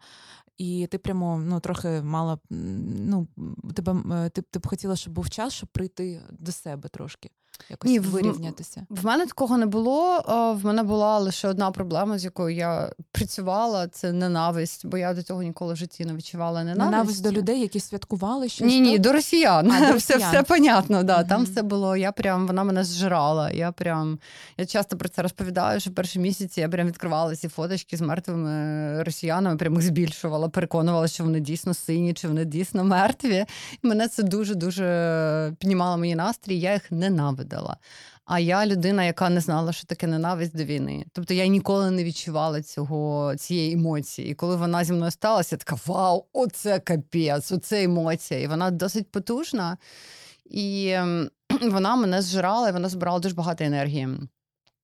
[0.57, 3.29] і ти прямо ну, трохи мала, ну,
[3.75, 7.31] тебе, ти, ти б хотіла, щоб був час, щоб прийти до себе трошки,
[7.71, 8.87] якось Ні, в- вирівнятися.
[8.91, 10.25] В мене такого не було.
[10.63, 13.89] В мене була лише одна проблема, з якою я працювала.
[13.89, 16.91] Це ненависть, бо я до цього ніколи в житті не відчувала ненависть.
[16.91, 18.67] Ненависть до людей, які святкували щось.
[18.67, 19.71] Ні, ні, до росіян.
[19.73, 20.33] А, до все, росіян.
[20.33, 21.03] все понятно.
[21.03, 21.25] Да.
[21.25, 21.97] Там все було.
[21.97, 23.51] Я прям вона мене зжирала.
[23.51, 24.19] Я прям
[24.59, 29.03] я часто про це розповідаю, що перші місяці я прям відкривала ці фоточки з мертвими
[29.03, 33.45] росіянами, прям їх збільшувала, переконувала, що вони дійсно сині, чи вони дійсно мертві.
[33.83, 36.59] І мене це дуже дуже піднімало мій настрій.
[36.61, 36.93] Я їх
[37.40, 37.76] ненавидела.
[38.24, 41.05] А я людина, яка не знала, що таке ненависть до війни.
[41.12, 44.31] Тобто я ніколи не відчувала цього, цієї емоції.
[44.31, 48.40] І коли вона зі мною сталася, я така вау, оце капець, оце емоція.
[48.40, 49.79] І вона досить потужна.
[50.44, 51.31] І ем,
[51.70, 54.09] вона мене зжирала, і вона збирала дуже багато енергії.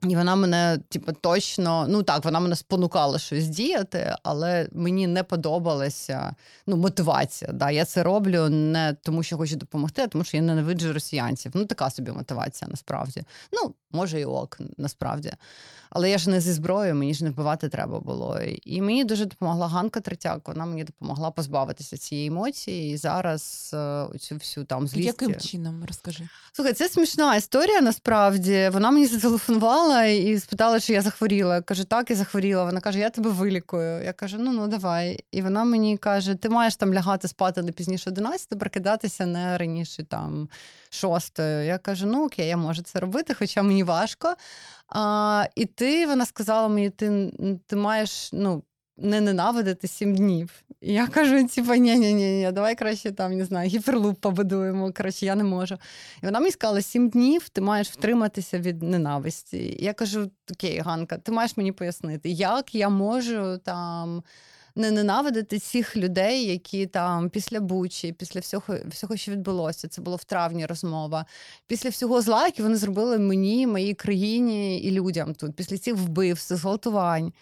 [0.03, 5.23] І вона мене, типу, точно, ну так, вона мене спонукала щось діяти, але мені не
[5.23, 6.35] подобалася
[6.67, 7.53] ну, мотивація.
[7.53, 7.71] Да.
[7.71, 11.53] Я це роблю не тому, що хочу допомогти, а тому що я ненавиджу росіянців.
[11.55, 13.23] Ну, така собі мотивація насправді.
[13.53, 15.33] Ну, може, і ок, насправді.
[15.91, 18.41] Але я ж не зі зброєю, мені ж не вбивати треба було.
[18.65, 20.49] І мені дуже допомогла Ганка Третяк.
[20.49, 22.95] Вона мені допомогла позбавитися цієї емоції.
[22.95, 23.77] І зараз е,
[24.15, 25.07] оцю всю там злість.
[25.07, 26.29] Яким чином, розкажи.
[26.53, 28.71] Слухай, це смішна історія насправді.
[28.73, 31.55] Вона мені зателефонувала і спитала, чи я захворіла.
[31.55, 32.65] Я кажу, так, я захворіла.
[32.65, 34.05] Вона каже, я тебе вилікую.
[34.05, 35.25] Я кажу, ну ну давай.
[35.33, 40.05] І вона мені каже: ти маєш там лягати спати не пізніше 11, прокидатися не раніше
[40.05, 40.49] там
[40.91, 41.39] 6.
[41.39, 44.35] Я кажу, ну окей, я можу це робити, хоча мені важко.
[44.89, 47.33] А, І ти вона сказала мені, ти,
[47.67, 48.63] ти маєш ну,
[48.97, 50.63] не ненавидити сім днів.
[50.81, 54.93] І я кажу, типу, ні ні ні давай краще там не знаю, гіперлуп побудуємо.
[54.93, 55.75] Коротше, я не можу.
[56.23, 59.77] І вона мені сказала, сім днів ти маєш втриматися від ненависті.
[59.81, 64.23] Я кажу: окей, Ганка, ти маєш мені пояснити, як я можу там
[64.77, 69.89] не ненавидити цих людей, які там після Бучі, після всього, всього, що відбулося.
[69.89, 71.27] Це було в травні розмова.
[71.67, 76.55] Після всього зла, яке вони зробили мені, моїй країні і людям тут, після цих вбивств,
[76.55, 77.33] зґвалтувань.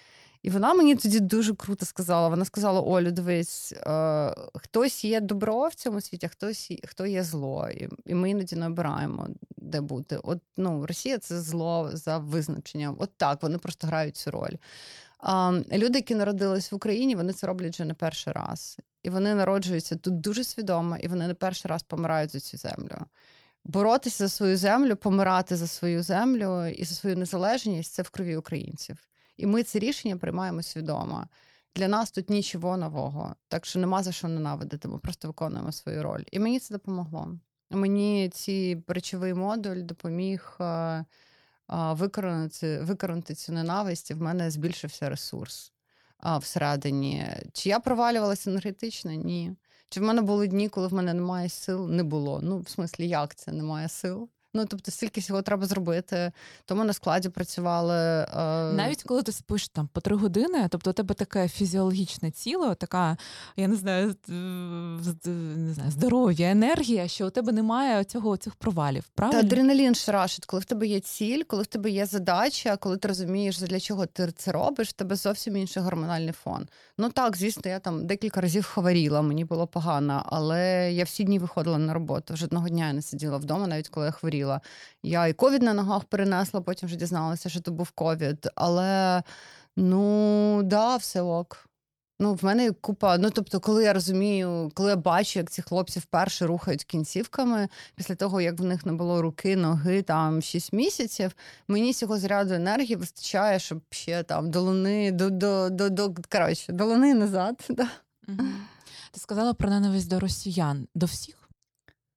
[0.45, 2.29] І вона мені тоді дуже круто сказала.
[2.29, 7.23] Вона сказала: Олю, дивись, е, хтось є добро в цьому світі, а хтось хто є
[7.23, 7.69] зло.
[7.69, 10.17] І, і ми іноді не обираємо, де бути.
[10.23, 12.97] От ну, Росія це зло за визначенням.
[12.99, 14.57] От так, вони просто грають цю роль.
[15.73, 18.79] Люди, які народились в Україні, вони це роблять вже не перший раз.
[19.03, 22.97] І вони народжуються тут дуже свідомо, і вони не перший раз помирають за цю землю.
[23.65, 28.37] Боротися за свою землю, помирати за свою землю і за свою незалежність це в крові
[28.37, 28.99] українців.
[29.37, 31.27] І ми це рішення приймаємо свідомо.
[31.77, 34.89] Для нас тут нічого нового, так що нема за що ненавидити.
[34.89, 36.23] Ми просто виконуємо свою роль.
[36.33, 37.39] І мені це допомогло.
[37.71, 40.59] Мені ці речовий модуль допоміг
[41.69, 45.73] викоронати, викоронати цю ненависть, і в мене збільшився ресурс
[46.19, 47.27] а, всередині.
[47.53, 49.13] Чи я провалювалася енергетично?
[49.13, 49.57] Ні.
[49.89, 51.91] Чи в мене були дні, коли в мене немає сил?
[51.91, 52.41] Не було.
[52.43, 54.29] Ну, в смислі, як це немає сил?
[54.57, 56.33] Ну, тобто, стільки всього треба зробити.
[56.65, 57.95] Тому на складі працювали.
[57.95, 58.27] Е...
[58.73, 63.17] Навіть коли ти спиш там по три години, тобто у тебе таке фізіологічне тіло, така,
[63.57, 69.05] я не знаю, не знаю, здоров'я, енергія, що у тебе немає цього цих провалів.
[69.15, 73.09] Та адреналін шарашить, коли в тебе є ціль, коли в тебе є задача, коли ти
[73.09, 76.69] розумієш, для чого ти це робиш, в тебе зовсім інший гормональний фон.
[76.99, 81.39] Ну так, звісно, я там декілька разів хворіла, мені було погано, але я всі дні
[81.39, 82.37] виходила на роботу.
[82.37, 84.44] Жодного дня я не сиділа вдома, навіть коли я хворіла.
[85.03, 88.49] Я і ковід на ногах перенесла, потім вже дізналася, що то був ковід.
[88.55, 89.23] Але
[89.77, 91.69] ну да, все ок.
[92.21, 93.19] Ну, в мене купа.
[93.19, 98.15] Ну, тобто, коли я розумію, коли я бачу, як ці хлопці вперше рухають кінцівками, після
[98.15, 101.33] того, як в них не було руки, ноги там 6 місяців,
[101.69, 106.73] мені цього заряду енергії вистачає, щоб ще там до луни, до, до, до, до коротше,
[106.73, 107.69] до луни назад.
[107.69, 107.89] Да.
[109.11, 110.89] Ти сказала про ненависть до росіян.
[110.95, 111.44] До всіх?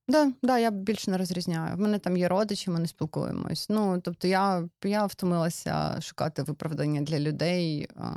[0.10, 1.76] Да, да, я більше не розрізняю.
[1.76, 3.70] В мене там є родичі, ми не спілкуємось.
[3.70, 7.88] Ну, тобто, я, я втомилася шукати виправдання для людей.
[7.96, 8.13] А,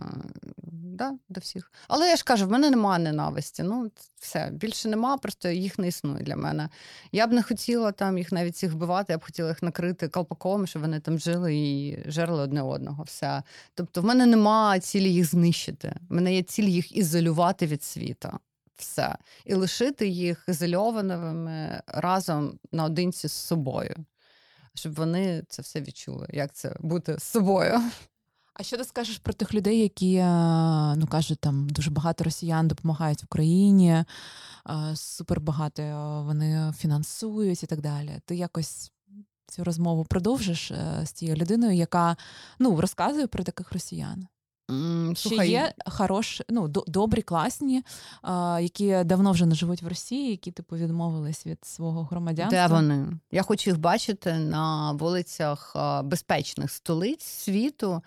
[0.73, 1.73] да, до всіх.
[1.89, 3.63] Але я ж кажу, в мене немає ненависті.
[3.63, 6.69] Ну, все, більше нема, просто їх не існує для мене.
[7.13, 10.67] Я б не хотіла там їх навіть всіх вбивати, я б хотіла їх накрити колпаком,
[10.67, 13.03] щоб вони там жили і жерли одне одного.
[13.03, 13.43] Все.
[13.75, 15.95] Тобто, в мене нема цілі їх знищити.
[16.09, 18.39] В мене є ціль їх ізолювати від світа.
[18.81, 19.17] Все.
[19.45, 23.95] І лишити їх ізольованими разом наодинці з собою,
[24.75, 26.27] щоб вони це все відчули.
[26.33, 27.81] Як це бути з собою?
[28.61, 30.27] А що ти скажеш про тих людей, які е,
[30.97, 34.05] ну кажуть, там дуже багато росіян допомагають Україні, е,
[34.95, 38.21] супер багато е, вони фінансують і так далі.
[38.25, 38.93] Ти якось
[39.47, 40.73] цю розмову продовжиш
[41.05, 42.17] з тією людиною, яка
[42.59, 44.27] ну розказує про таких росіян?
[45.17, 47.83] Чи є хороші, ну до- добрі, класні,
[48.61, 52.69] які давно вже не живуть в Росії, які типу відмовились від свого громадянства?
[52.69, 53.07] Де вони?
[53.33, 58.03] Я хочу їх бачити на вулицях безпечних столиць світу,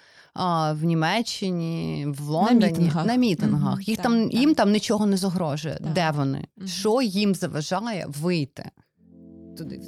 [0.72, 3.06] в Німеччині, в Лондоні, мітингах.
[3.06, 3.88] на мітингах.
[3.88, 4.34] Їх так, там так.
[4.34, 5.76] їм там нічого не загрожує.
[5.84, 5.94] Так.
[5.94, 6.48] Де вони?
[6.58, 6.68] Мгм.
[6.68, 8.70] Що їм заважає вийти
[9.58, 9.82] туди?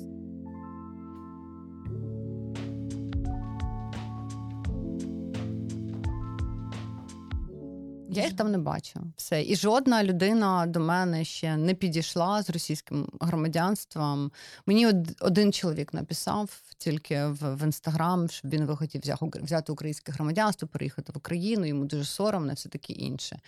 [8.18, 9.00] Я їх там не бачу.
[9.18, 9.44] Все.
[9.44, 14.32] І жодна людина до мене ще не підійшла з російським громадянством.
[14.66, 14.88] Мені
[15.20, 19.02] один чоловік написав тільки в, в інстаграм, щоб він вихотів
[19.36, 23.40] взяти українське громадянство, переїхати в Україну, йому дуже соромно, все таке інше.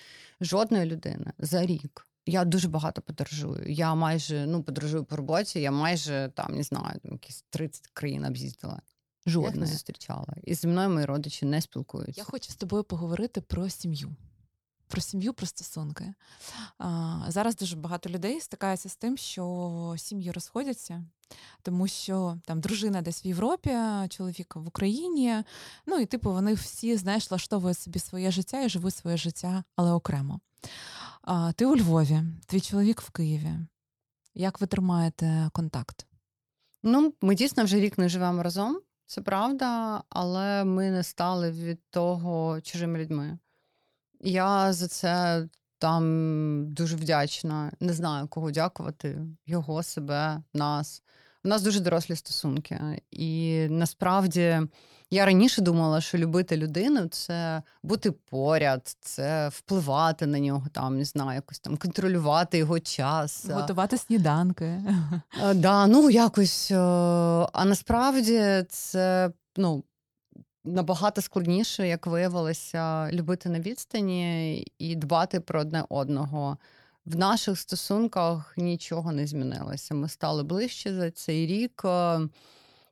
[0.41, 2.07] Жодної людини за рік.
[2.25, 3.71] Я дуже багато подорожую.
[3.71, 5.61] Я майже ну подорожую по роботі.
[5.61, 8.81] Я майже там не знаю, якісь 30 країн об'їздила.
[9.27, 9.71] Жодної.
[9.71, 10.33] зустрічала.
[10.43, 12.21] І зі мною мої родичі не спілкуються.
[12.21, 14.15] Я хочу з тобою поговорити про сім'ю.
[14.87, 16.13] Про сім'ю, про стосунки.
[16.77, 21.05] А, зараз дуже багато людей стикаються з тим, що сім'ї розходяться,
[21.61, 23.77] тому що там дружина десь в Європі,
[24.09, 25.43] чоловік в Україні.
[25.85, 29.91] Ну і типу вони всі, знаєш, влаштовують собі своє життя і живуть своє життя, але
[29.91, 30.39] окремо.
[31.21, 33.53] А, ти у Львові, твій чоловік в Києві.
[34.33, 36.07] Як ви тримаєте контакт?
[36.83, 41.79] Ну, ми дійсно вже рік не живемо разом, це правда, але ми не стали від
[41.89, 43.37] того чужими людьми.
[44.21, 45.43] Я за це
[45.79, 47.71] там дуже вдячна.
[47.79, 49.17] Не знаю, кого дякувати.
[49.45, 51.03] Його, себе, нас.
[51.43, 53.01] У нас дуже дорослі стосунки.
[53.11, 54.61] І насправді
[55.11, 61.05] я раніше думала, що любити людину це бути поряд, це впливати на нього, там, не
[61.05, 63.45] знаю, якось там контролювати його час.
[63.49, 64.65] Готувати сніданки.
[65.43, 66.71] Е, Да, ну якось.
[66.71, 66.77] е,
[67.53, 69.83] А насправді це ну,
[70.67, 76.57] набагато складніше, як виявилося, любити на відстані і дбати про одне одного.
[77.05, 79.95] В наших стосунках нічого не змінилося.
[79.95, 81.81] Ми стали ближче за цей рік.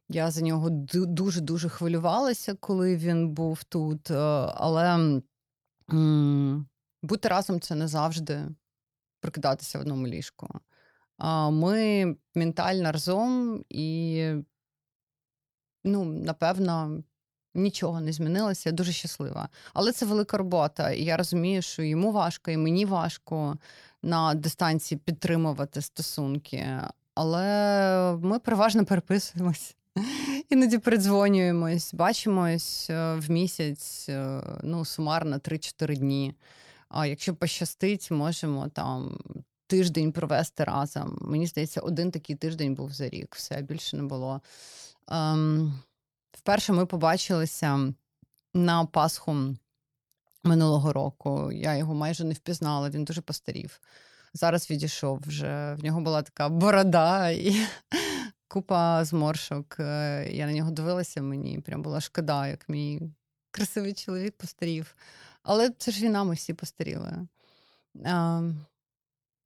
[0.10, 4.12] Я за нього дуже дуже хвилювалася, коли він був тут.
[4.56, 5.22] Але
[7.04, 8.48] бути разом це не завжди
[9.20, 10.60] прокидатися в одному ліжку.
[11.52, 14.32] Ми ментально разом і,
[15.84, 17.04] ну, напевно,
[17.56, 18.70] нічого не змінилося.
[18.70, 19.50] Я дуже щаслива.
[19.74, 20.92] Але це велика робота.
[20.92, 23.58] І я розумію, що йому важко, і мені важко
[24.04, 26.68] на дистанції підтримувати стосунки.
[27.16, 29.76] Але ми переважно переписуємось.
[30.50, 36.36] Іноді передзвонюємось, бачимось е, в місяць, е, ну, сумарно 3-4 дні.
[36.90, 39.18] А якщо пощастить, можемо там
[39.68, 41.18] тиждень провести разом.
[41.22, 44.42] Мені здається, один такий тиждень був за рік, все більше не було.
[45.08, 45.74] Ем,
[46.38, 47.94] Вперше ми побачилися
[48.54, 49.56] на Пасху
[50.44, 51.52] минулого року.
[51.52, 53.82] Я його майже не впізнала, він дуже постарів.
[54.34, 55.76] Зараз відійшов вже.
[55.80, 57.56] В нього була така борода і
[58.48, 59.76] купа зморшок.
[59.80, 63.02] Е, Я на нього дивилася, мені прям була шкода, як мій
[63.52, 64.96] красивий чоловік постарів.
[65.44, 67.28] Але це ж війна, ми всі постаріли.
[68.06, 68.42] А,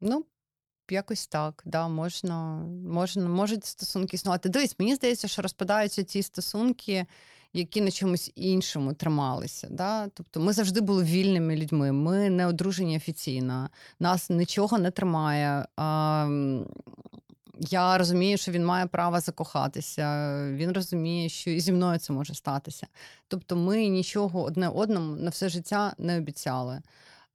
[0.01, 0.25] ну,
[0.91, 4.49] якось так, да, можна, можна, можуть стосунки існувати.
[4.49, 7.05] Дивись, мені здається, що розпадаються ті стосунки,
[7.53, 9.67] які на чомусь іншому трималися.
[9.71, 10.07] Да?
[10.07, 13.69] Тобто ми завжди були вільними людьми, ми не одружені офіційно,
[13.99, 15.65] нас нічого не тримає.
[15.77, 16.27] А,
[17.59, 22.33] я розумію, що він має право закохатися, він розуміє, що і зі мною це може
[22.33, 22.87] статися.
[23.27, 26.81] Тобто, ми нічого одне одному на все життя не обіцяли.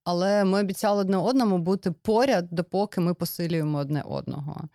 [0.04, 4.68] Але ми обіцяли одне одному бути поряд, допоки ми посилюємо одне одного.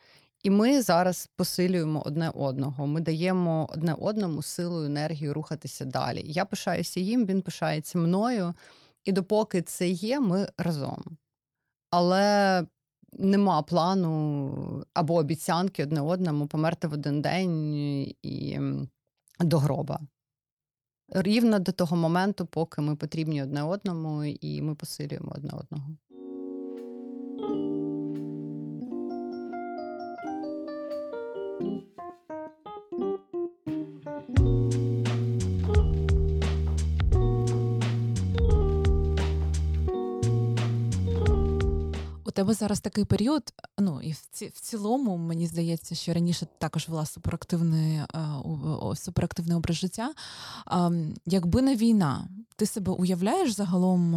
[0.43, 2.87] І ми зараз посилюємо одне одного.
[2.87, 6.23] Ми даємо одне одному силу, енергію рухатися далі.
[6.25, 8.53] Я пишаюся їм, він пишається мною.
[9.03, 11.03] І допоки це є, ми разом.
[11.89, 12.65] Але
[13.13, 17.73] нема плану або обіцянки одне одному померти в один день
[18.21, 18.59] і
[19.39, 19.99] до гроба.
[21.11, 25.89] Рівно до того моменту, поки ми потрібні одне одному, і ми посилюємо одне одного.
[31.61, 31.88] У
[42.39, 46.89] тебе зараз такий період, ну і в ці, в цілому мені здається, що раніше також
[46.89, 48.01] була суперактивний,
[48.95, 50.13] суперактивний образ життя.
[51.25, 54.11] Якби не війна, ти себе уявляєш загалом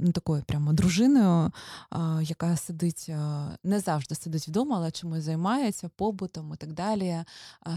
[0.00, 1.52] ну, такою прямо дружиною,
[2.22, 3.10] яка сидить
[3.64, 7.24] не завжди сидить вдома, але чимось займається побутом і так далі,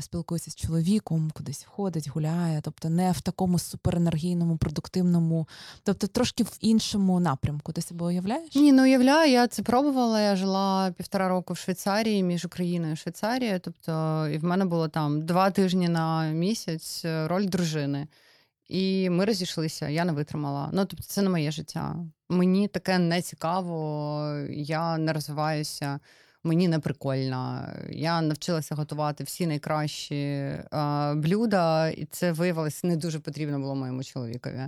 [0.02, 5.48] спілкується з чоловіком, кудись ходить, гуляє, тобто не в такому суперенергійному, продуктивному,
[5.84, 7.74] тобто трошки в іншому напрямку.
[7.74, 8.56] Ти себе уявляєш?
[8.56, 9.32] Ні, не уявляю.
[9.32, 10.22] Я це пробувала.
[10.22, 13.59] Я жила півтора року в Швейцарії між Україною і Швейцарією.
[13.59, 18.07] Тобто, і в мене було там два тижні на місяць е, роль дружини.
[18.68, 20.70] І ми розійшлися, я не витримала.
[20.74, 21.95] Ну, тобто, це не моє життя.
[22.30, 25.99] Мені таке не цікаво, я не розвиваюся,
[26.44, 27.70] мені не прикольно.
[27.89, 30.52] Я навчилася готувати всі найкращі
[31.16, 34.68] блюда, і це виявилось не дуже потрібно було моєму чоловікові.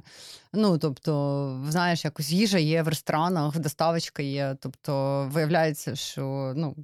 [0.54, 4.58] Ну, тобто, знаєш, якось їжа є в ресторанах, доставочка є.
[4.60, 6.76] Тобто, виявляється, що ну,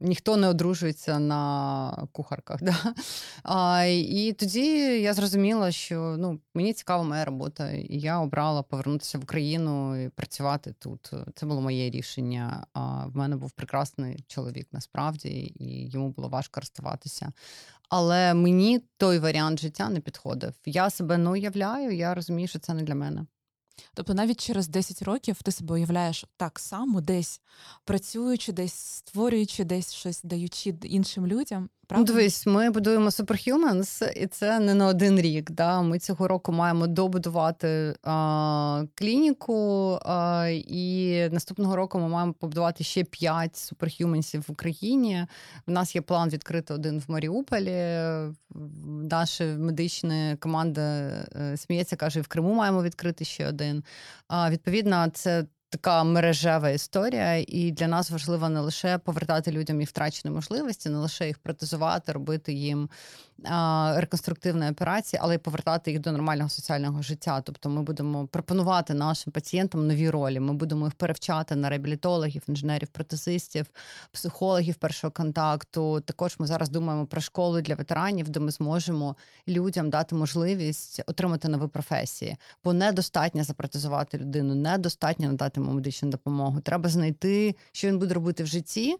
[0.00, 2.60] Ніхто не одружується на кухарках.
[2.66, 2.94] Да?
[3.42, 4.66] А, І тоді
[5.00, 10.08] я зрозуміла, що ну, мені цікава моя робота, і я обрала повернутися в Україну і
[10.08, 11.10] працювати тут.
[11.34, 12.66] Це було моє рішення.
[12.72, 15.28] А в мене був прекрасний чоловік насправді,
[15.58, 17.32] і йому було важко розставатися.
[17.88, 20.54] Але мені той варіант життя не підходив.
[20.64, 23.26] Я себе не уявляю, я розумію, що це не для мене.
[23.94, 27.40] Тобто навіть через 10 років ти себе уявляєш так само, десь
[27.84, 31.68] працюючи, десь створюючи, десь щось даючи іншим людям.
[31.88, 32.12] Правда?
[32.12, 35.50] Дивись, ми будуємо Superhumans, і це не на один рік.
[35.50, 35.82] Да?
[35.82, 43.04] Ми цього року маємо добудувати а, клініку, а, і наступного року ми маємо побудувати ще
[43.04, 45.26] 5 Superhumans в Україні.
[45.66, 48.00] У нас є план відкрити один в Маріуполі.
[49.10, 53.65] Наша медична команда е, сміється, каже, в Криму маємо відкрити ще один.
[54.28, 59.88] А, Відповідно, це така мережева історія, і для нас важливо не лише повертати людям їх
[59.88, 62.90] втрачені можливості, не лише їх протезувати, робити їм
[63.94, 67.40] реконструктивні операції, але й повертати їх до нормального соціального життя.
[67.40, 70.40] Тобто, ми будемо пропонувати нашим пацієнтам нові ролі.
[70.40, 73.66] Ми будемо їх перевчати на реабілітологів, інженерів, протезистів,
[74.12, 76.00] психологів першого контакту.
[76.00, 79.16] Також ми зараз думаємо про школу для ветеранів, де ми зможемо
[79.48, 86.60] людям дати можливість отримати нові професії, бо недостатньо запротезувати людину, недостатньо надати йому медичну допомогу.
[86.60, 88.96] Треба знайти, що він буде робити в житті,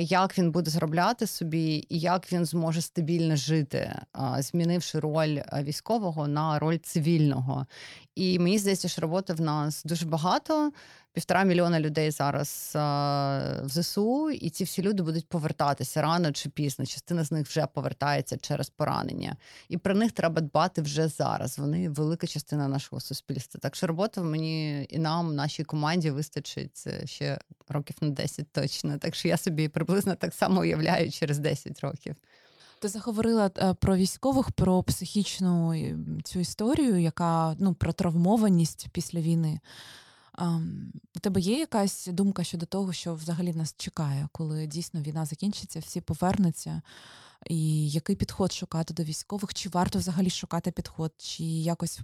[0.00, 3.94] як він буде заробляти собі, і як він зможе стабільно жити,
[4.38, 7.66] змінивши роль військового на роль цивільного.
[8.14, 10.72] І мені здається, що роботи в нас дуже багато.
[11.12, 16.48] Півтора мільйона людей зараз а, в ЗСУ, і ці всі люди будуть повертатися рано чи
[16.48, 16.86] пізно.
[16.86, 19.36] Частина з них вже повертається через поранення,
[19.68, 21.58] і про них треба дбати вже зараз.
[21.58, 23.60] Вони велика частина нашого суспільства.
[23.62, 27.38] Так що роботи мені і нам, нашій команді, вистачить е, ще
[27.68, 28.98] років на 10 точно.
[28.98, 32.16] Так що я собі приблизно так само уявляю через 10 років.
[32.80, 39.20] Ти заговорила е, про військових, про психічну е, цю історію, яка ну про травмованість після
[39.20, 39.60] війни.
[41.16, 45.80] У тебе є якась думка щодо того, що взагалі нас чекає, коли дійсно війна закінчиться,
[45.80, 46.82] всі повернуться,
[47.46, 49.54] і який підход шукати до військових?
[49.54, 52.00] Чи варто взагалі шукати підход, чи якось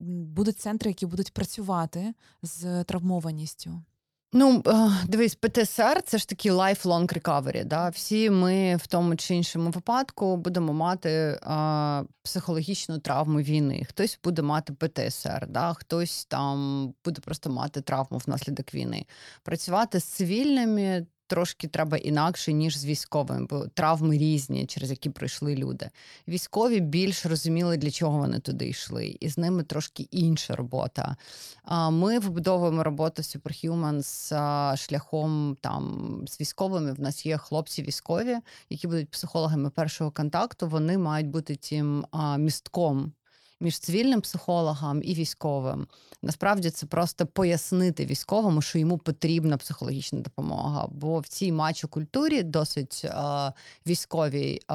[0.00, 3.82] будуть центри, які будуть працювати з травмованістю?
[4.34, 4.62] Ну,
[5.08, 7.64] дивись, ПТСР це ж такі lifelong recovery.
[7.64, 7.88] Да?
[7.88, 13.86] Всі ми в тому чи іншому випадку будемо мати а, психологічну травму війни.
[13.88, 15.74] Хтось буде мати ПТСР, да?
[15.74, 19.06] хтось там буде просто мати травму внаслідок війни.
[19.42, 25.54] Працювати з цивільними трошки треба інакше, ніж з військовими, бо травми різні, через які пройшли
[25.54, 25.90] люди.
[26.28, 31.16] Військові більш розуміли, для чого вони туди йшли, і з ними трошки інша робота.
[31.90, 36.92] Ми вибудовуємо роботу Superhumans а, шляхом там з військовими.
[36.92, 38.36] В нас є хлопці військові,
[38.70, 40.68] які будуть психологами першого контакту.
[40.68, 42.06] Вони мають бути тим
[42.38, 43.12] містком
[43.62, 45.86] між цивільним психологом і військовим.
[46.22, 50.88] Насправді це просто пояснити військовому, що йому потрібна психологічна допомога.
[50.90, 53.12] Бо в цій мачо-культурі досить е,
[53.86, 54.74] військовій, е,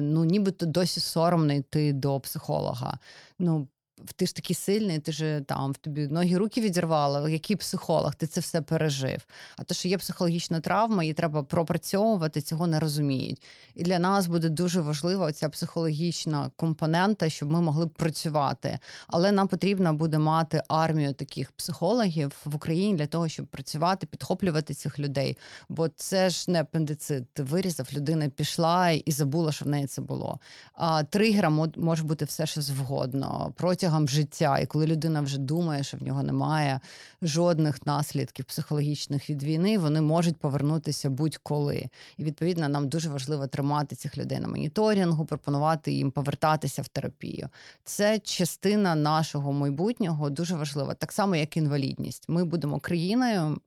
[0.00, 2.98] ну нібито досі соромно йти до психолога.
[3.38, 3.68] Ну
[4.12, 8.26] ти ж такий сильний, ти ж там в тобі ноги руки відірвали, який психолог, ти
[8.26, 9.26] це все пережив.
[9.56, 13.42] А то, що є психологічна травма, її треба пропрацьовувати, цього не розуміють.
[13.74, 18.78] І для нас буде дуже важлива ця психологічна компонента, щоб ми могли працювати.
[19.06, 24.74] Але нам потрібно буде мати армію таких психологів в Україні для того, щоб працювати, підхоплювати
[24.74, 25.36] цих людей.
[25.68, 27.24] Бо це ж не апендицит.
[27.32, 30.38] Ти вирізав, людина пішла і забула, що в неї це було.
[30.74, 33.52] А тригером може бути все, що завгодно.
[33.56, 36.80] Протягом протягом життя, і коли людина вже думає, що в нього немає
[37.22, 41.88] жодних наслідків психологічних від війни, вони можуть повернутися будь-коли.
[42.18, 47.48] І відповідно нам дуже важливо тримати цих людей на моніторингу, пропонувати їм повертатися в терапію.
[47.84, 52.28] Це частина нашого майбутнього дуже важлива, так само як інвалідність.
[52.28, 53.58] Ми будемо країною.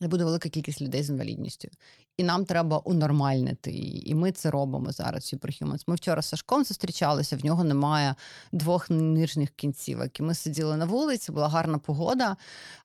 [0.00, 1.68] Де буде велика кількість людей з інвалідністю,
[2.16, 3.70] і нам треба унормальнити.
[4.04, 5.34] І ми це робимо зараз.
[5.34, 5.82] Superhumans.
[5.86, 7.36] Ми вчора з Сашком зустрічалися.
[7.36, 8.14] В нього немає
[8.52, 10.20] двох нижніх кінцівок.
[10.20, 12.36] І Ми сиділи на вулиці, була гарна погода.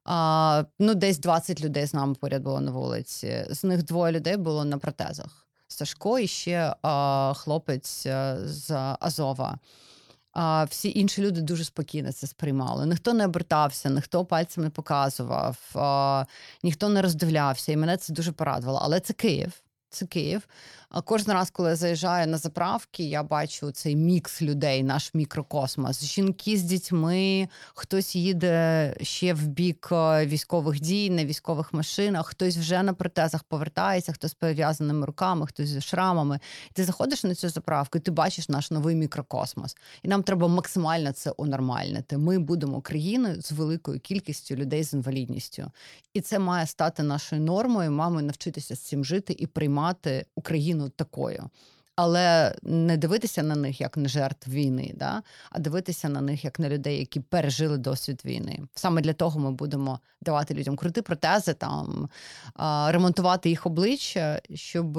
[0.05, 3.45] А, Ну, десь 20 людей з нами поряд було на вулиці.
[3.49, 5.47] З них двоє людей було на протезах.
[5.68, 9.57] Сашко і ще а, хлопець е, з Азова.
[10.34, 12.86] А всі інші люди дуже спокійно це сприймали.
[12.86, 16.25] Ніхто не обертався, ніхто пальцем не показував, а,
[16.63, 18.79] ніхто не роздивлявся, і мене це дуже порадувало.
[18.81, 19.53] Але це Київ.
[19.89, 20.47] Це Київ.
[21.01, 26.03] Кожен раз, коли я заїжджаю на заправки, я бачу цей мікс людей, наш мікрокосмос.
[26.03, 32.57] Жінки з дітьми, хтось їде ще в бік е, військових дій на військових машинах, хтось
[32.57, 36.39] вже на протезах повертається, хтось з пов'язаними руками, хтось зі шрамами.
[36.73, 39.77] Ти заходиш на цю заправку, і ти бачиш наш новий мікрокосмос.
[40.03, 42.17] І нам треба максимально це унормальнити.
[42.17, 45.71] Ми будемо країною з великою кількістю людей з інвалідністю,
[46.13, 47.91] і це має стати нашою нормою.
[47.91, 50.82] Маємо навчитися з цим жити і приймати Україну.
[50.89, 51.49] Такою.
[51.95, 55.23] Але не дивитися на них як на жертв війни, да?
[55.49, 58.59] а дивитися на них як на людей, які пережили досвід війни.
[58.75, 62.09] Саме для того ми будемо давати людям крути протези, там
[62.88, 64.93] ремонтувати їх обличчя, щоб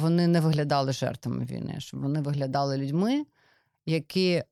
[0.00, 3.24] вони не виглядали жертвами війни, щоб вони виглядали людьми,
[3.86, 4.42] які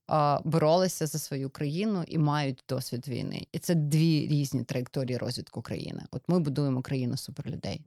[0.44, 3.46] боролися за свою країну і мають досвід війни.
[3.52, 6.02] І це дві різні траєкторії розвитку країни.
[6.10, 7.80] От ми будуємо країну суперлюдей.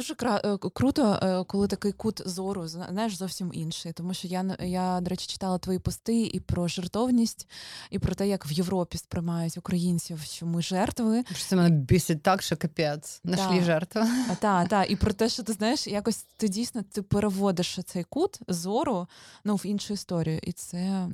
[0.00, 3.92] Дуже кра- е, круто, е, коли такий кут зору, знаєш, зовсім інший.
[3.92, 7.48] Тому що я, я, до речі, читала твої пости і про жертовність,
[7.90, 11.24] і про те, як в Європі сприймають українців, що ми жертви.
[11.34, 13.20] Що це мене бісить так, що капець.
[13.24, 13.64] Нашлі Да.
[13.64, 14.00] жертви.
[14.30, 18.04] А, та, та, і про те, що ти знаєш, якось ти дійсно ти переводиш цей
[18.04, 19.06] кут зору
[19.44, 20.40] ну, в іншу історію.
[20.42, 21.08] І це,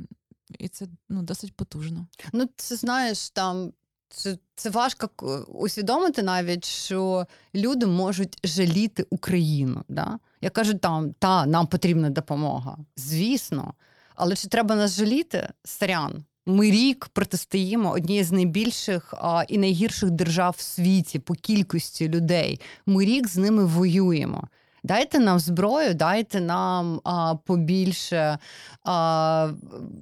[0.59, 2.07] і це ну, досить потужно.
[2.33, 3.73] Ну, це знаєш, там
[4.09, 5.09] це, це важко
[5.49, 9.85] усвідомити навіть, що люди можуть жаліти Україну.
[9.89, 10.19] Да?
[10.41, 12.79] Я кажу, там та нам потрібна допомога.
[12.97, 13.75] Звісно.
[14.15, 15.49] Але чи треба нас жаліти?
[15.65, 16.25] Сорян.
[16.47, 22.61] Ми рік протистоїмо одній з найбільших а, і найгірших держав в світі по кількості людей.
[22.87, 24.49] Ми рік з ними воюємо.
[24.83, 28.39] Дайте нам зброю, дайте нам а, побільше
[28.85, 29.51] а,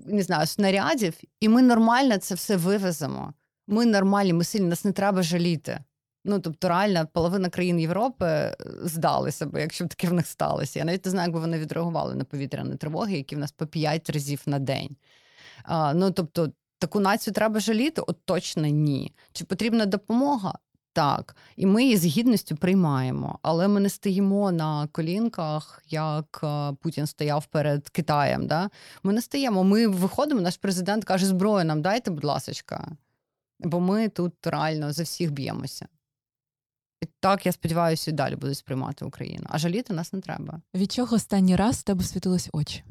[0.06, 3.32] не знаю, снарядів, і ми нормально це все вивеземо.
[3.66, 5.80] Ми нормальні, ми сильні, нас не треба жаліти.
[6.24, 10.78] Ну, тобто, реально, половина країн Європи е, здалися б, якщо б таке в них сталося.
[10.78, 13.66] Я навіть не знаю, як би вони відреагували на повітряні тривоги, які в нас по
[13.66, 14.96] п'ять разів на день.
[15.64, 18.02] А, ну, тобто, таку націю треба жаліти?
[18.06, 19.12] От точно ні.
[19.32, 20.58] Чи потрібна допомога?
[20.92, 26.72] Так, і ми її з гідністю приймаємо, але ми не стоїмо на колінках, як е,
[26.82, 28.46] Путін стояв перед Китаєм.
[28.46, 28.70] Да?
[29.02, 29.64] Ми не стоїмо.
[29.64, 30.40] Ми виходимо.
[30.40, 32.96] Наш президент каже: зброю нам дайте, будь ласочка,
[33.64, 35.88] бо ми тут реально за всіх б'ємося.
[37.00, 39.46] І так, я сподіваюся, і далі будуть сприймати Україну.
[39.48, 40.60] А жаліти нас не треба.
[40.74, 42.84] Від чого останній раз в тебе світились очі?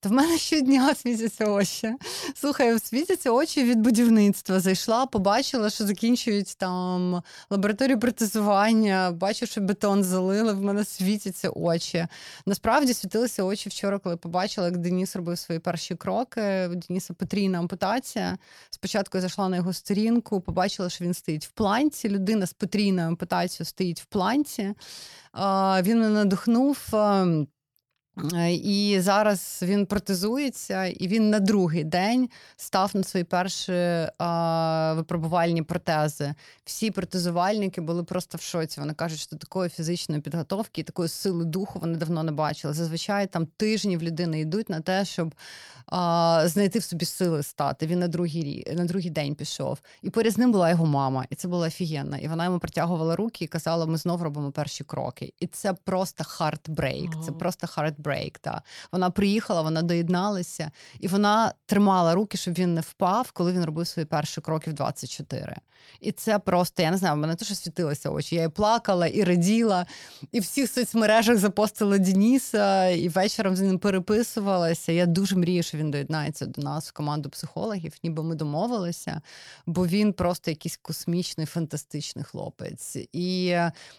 [0.00, 1.94] Та в мене щодня світяться очі.
[2.34, 4.60] Слухай, світяться очі від будівництва.
[4.60, 12.06] Зайшла, побачила, що закінчують там лабораторію протезування, бачу, що бетон залили, в мене світяться очі.
[12.46, 16.68] Насправді світилися очі вчора, коли побачила, як Деніс робив свої перші кроки.
[16.68, 18.38] У Деніса потрійна ампутація.
[18.70, 22.08] Спочатку я зайшла на його сторінку, побачила, що він стоїть в планці.
[22.08, 24.74] Людина з потрійною ампутацією стоїть в планці.
[25.82, 26.78] Він мене надихнув.
[28.34, 33.72] Е, І зараз він протезується, і він на другий день став на свої перші
[34.18, 36.34] а, випробувальні протези.
[36.64, 38.80] Всі протезувальники були просто в шоці.
[38.80, 42.74] Вони кажуть, що такої фізичної підготовки і такої сили духу вони давно не бачили.
[42.74, 45.34] Зазвичай там тижні в людини йдуть на те, щоб
[45.86, 47.86] а, знайти в собі сили стати.
[47.86, 49.78] Він на другий на другий день пішов.
[50.02, 52.16] І поряд з ним була його мама, і це було офігенно.
[52.16, 55.32] І вона йому протягувала руки і казала: ми знов робимо перші кроки.
[55.40, 57.10] І це просто heartbreak.
[57.24, 58.07] Це просто heartbreak.
[58.40, 63.64] Та вона приїхала, вона доєдналася, і вона тримала руки, щоб він не впав, коли він
[63.64, 65.56] робив свої перші кроки в 24.
[66.00, 68.36] І це просто, я не знаю, в мене теж світилися очі.
[68.36, 69.86] Я і плакала, і раділа,
[70.32, 74.92] і в всіх соцмережах запостила Дениса, і вечором з ним переписувалася.
[74.92, 79.20] Я дуже мрію, що він доєднається до нас в команду психологів, ніби ми домовилися,
[79.66, 82.96] бо він просто якийсь космічний, фантастичний хлопець.
[83.12, 83.56] І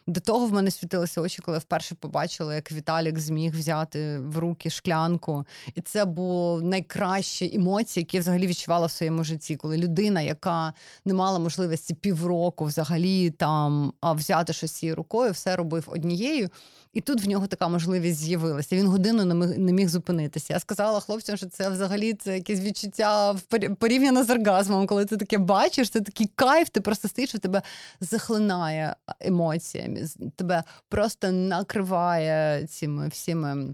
[0.07, 4.38] до того в мене світилися очі, коли я вперше побачила, як Віталік зміг взяти в
[4.38, 5.45] руки шклянку.
[5.76, 10.74] І це були найкращі емоції, які я взагалі відчувала в своєму житті, коли людина, яка
[11.06, 16.50] не мала можливості півроку взагалі там взяти щось цією рукою, все робив однією.
[16.93, 18.76] І тут в нього така можливість з'явилася.
[18.76, 20.54] Він годину не міг, не міг зупинитися.
[20.54, 23.36] Я сказала хлопцям, що це взагалі це якесь відчуття
[23.80, 24.88] порівняно з оргазмом.
[24.88, 27.62] Коли ти таке бачиш, це такий кайф, ти просто стоїш, і тебе
[28.00, 33.74] захлинає емоціями, тебе просто накриває цими всіми.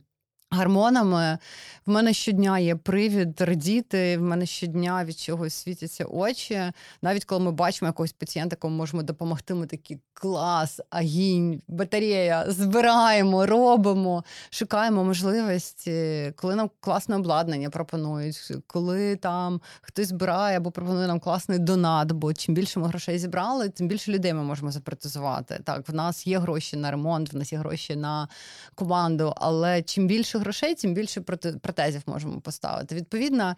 [0.55, 1.37] Гормонами
[1.85, 4.17] в мене щодня є привід радіти.
[4.17, 6.71] В мене щодня від чогось світяться очі.
[7.01, 13.45] Навіть коли ми бачимо якогось пацієнта, якому можемо допомогти, ми такі клас, агінь, батарея, збираємо,
[13.45, 21.19] робимо, шукаємо можливості, коли нам класне обладнання пропонують, коли там хтось збирає або пропонує нам
[21.19, 22.11] класний донат.
[22.11, 25.59] Бо чим більше ми грошей зібрали, тим більше людей ми можемо запротезувати.
[25.63, 28.27] Так, в нас є гроші на ремонт, в нас є гроші на
[28.75, 32.95] команду, але чим більше грошей, тим більше проте- протезів можемо поставити.
[32.95, 33.55] Відповідно,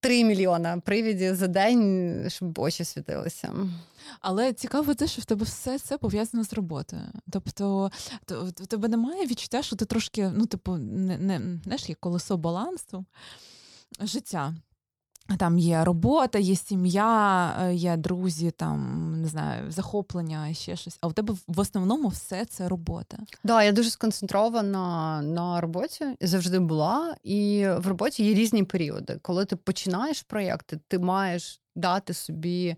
[0.00, 3.52] 3 мільйона привідів за день, щоб очі світилися.
[4.20, 7.02] Але цікаво те, що в тебе все це пов'язано з роботою.
[7.30, 7.90] Тобто,
[8.24, 12.36] то- в тебе немає відчуття, що ти трошки, ну, типу, не, не знаєш, є колесо
[12.36, 13.04] балансу
[14.00, 14.54] життя.
[15.38, 20.98] Там є робота, є сім'я, е, є друзі, там не знаю, захоплення, ще щось.
[21.00, 23.18] А у тебе в основному все це робота.
[23.44, 27.16] Да, я дуже сконцентрована на роботі завжди була.
[27.22, 29.18] І в роботі є різні періоди.
[29.22, 32.76] Коли ти починаєш проєкти, ти маєш дати собі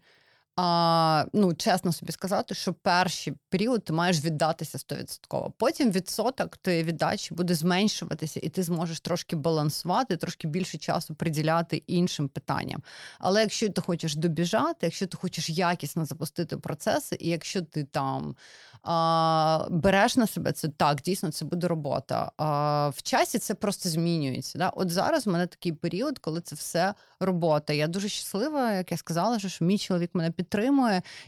[0.56, 5.52] А, ну, чесно собі сказати, що перший період ти маєш віддатися 100%.
[5.58, 11.76] Потім відсоток твоєї віддачі буде зменшуватися, і ти зможеш трошки балансувати, трошки більше часу приділяти
[11.86, 12.82] іншим питанням.
[13.18, 18.36] Але якщо ти хочеш добіжати, якщо ти хочеш якісно запустити процеси, і якщо ти там
[18.82, 22.32] а, береш на себе це так, дійсно це буде робота.
[22.36, 24.58] А, В часі це просто змінюється.
[24.58, 24.68] Да?
[24.68, 27.72] От зараз в мене такий період, коли це все робота.
[27.72, 30.45] Я дуже щаслива, як я сказала, що мій чоловік мене підтримує,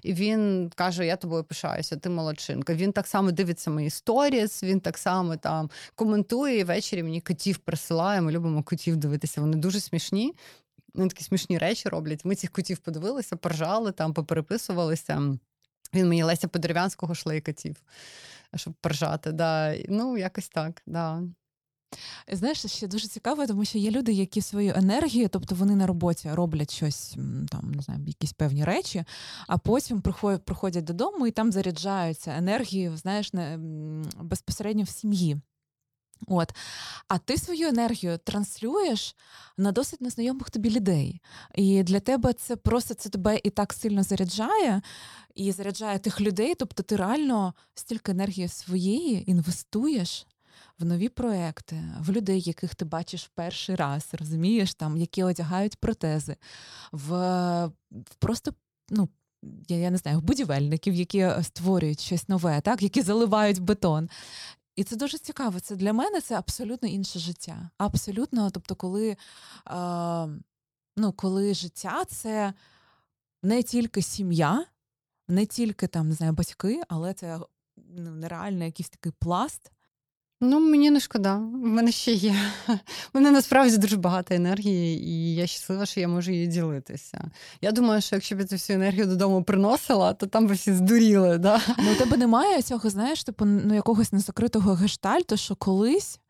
[0.03, 2.75] і він каже: Я тобою пишаюся, ти молодчинка.
[2.75, 7.59] Він так само дивиться мої сторіс, він так само там коментує і ввечері мені котів
[7.59, 8.21] присилає.
[8.21, 9.41] Ми любимо котів дивитися.
[9.41, 10.35] Вони дуже смішні.
[10.95, 12.25] Вони такі смішні речі роблять.
[12.25, 15.39] Ми цих котів подивилися, поржали там, попереписувалися.
[15.95, 17.77] Він мені Леся Подерев'янського шлей котів,
[18.57, 19.33] щоб поржати.
[19.33, 19.77] Да.
[19.89, 20.83] Ну, якось так.
[20.87, 21.23] Да.
[22.33, 26.31] Знаєш, ще дуже цікаво, тому що є люди, які свою енергію, тобто вони на роботі
[26.33, 27.17] роблять щось,
[27.49, 29.05] там не знаю, якісь певні речі,
[29.47, 33.59] а потім приходять, приходять додому і там заряджаються енергією, знаєш, не,
[34.21, 35.41] безпосередньо в сім'ї.
[36.27, 36.53] От.
[37.09, 39.17] А ти свою енергію транслюєш
[39.57, 41.21] на досить незнайомих тобі людей.
[41.55, 44.83] І для тебе це просто це тебе і так сильно заряджає,
[45.35, 46.55] і заряджає тих людей.
[46.55, 50.27] Тобто ти реально стільки енергії своєї інвестуєш
[50.79, 56.37] в нові проекти, в людей, яких ти бачиш перший раз, розумієш, там, які одягають протези,
[56.93, 57.07] в,
[57.91, 58.55] в просто,
[58.91, 59.09] ну.
[59.69, 64.09] Я, я не знаю, в будівельників, які створюють щось нове, так, які заливають бетон.
[64.77, 65.61] І це дуже цікаво.
[65.61, 67.71] Це для мене це абсолютно інше життя.
[67.79, 69.17] Абсолютно, тобто, коли, е,
[70.97, 72.55] ну, коли життя це
[73.43, 74.67] не тільки сім'я,
[75.29, 77.39] не тільки там, не знаю, батьки, але це
[77.77, 79.73] ну, нереально якийсь такий пласт.
[80.41, 82.35] Ну, мені не шкода, в мене ще є.
[82.67, 82.79] В
[83.15, 87.31] мене насправді дуже багато енергії, і я щаслива, що я можу її ділитися.
[87.61, 90.73] Я думаю, що якщо б я цю всю енергію додому приносила, то там би всі
[90.73, 91.39] здуріли.
[91.39, 91.61] Да?
[91.79, 96.21] Ну, у тебе немає цього, знаєш, типу, ну, якогось незакритого гештальту, що колись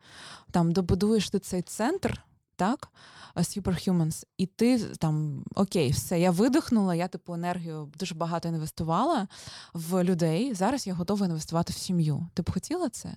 [0.51, 2.21] там добудуєш ти цей центр,
[2.55, 2.89] так?
[3.35, 9.27] Superhumans, і ти там окей, все, я видихнула, я типу енергію дуже багато інвестувала
[9.73, 10.53] в людей.
[10.53, 12.27] Зараз я готова інвестувати в сім'ю.
[12.33, 13.15] Ти б хотіла це?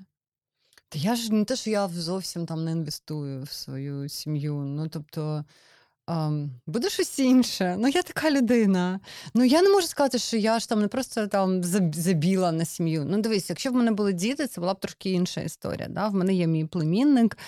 [0.93, 4.55] Та я ж не те, що я зовсім там не інвестую в свою сім'ю.
[4.55, 5.45] Ну тобто.
[6.07, 7.77] Um, буде щось інше.
[7.79, 9.01] Ну, я така людина.
[9.35, 11.63] Ну, я не можу сказати, що я ж там не просто там
[11.93, 13.05] забіла на сім'ю.
[13.09, 15.89] Ну, дивись, якщо в мене були діти, це була б трошки інша історія.
[15.89, 16.09] Да?
[16.09, 17.39] В мене є мій племінник,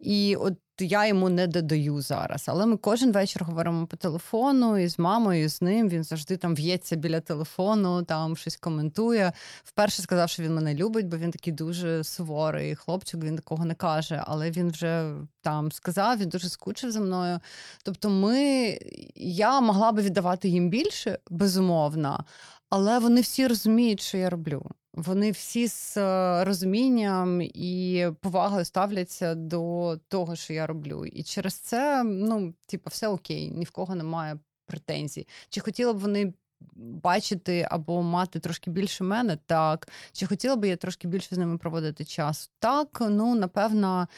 [0.00, 2.44] і от я йому не додаю зараз.
[2.48, 5.88] Але ми кожен вечір говоримо по телефону і з мамою, і з ним.
[5.88, 9.32] Він завжди там в'ється біля телефону, там щось коментує.
[9.64, 13.74] Вперше сказав, що він мене любить, бо він такий дуже суворий хлопчик, він такого не
[13.74, 14.22] каже.
[14.26, 17.40] Але він вже там сказав, він дуже скучив за мною.
[17.84, 18.78] Тобто, ми
[19.16, 22.24] я могла би віддавати їм більше, безумовно,
[22.70, 24.70] але вони всі розуміють, що я роблю.
[24.94, 31.06] Вони всі з е, розумінням і повагою ставляться до того, що я роблю.
[31.06, 35.28] І через це, ну, типу, все окей, ні в кого немає претензій.
[35.48, 36.32] Чи хотіла б вони
[36.76, 39.38] бачити або мати трошки більше мене?
[39.46, 39.88] Так.
[40.12, 42.50] Чи хотіла б я трошки більше з ними проводити час?
[42.58, 44.08] Так, ну напевно,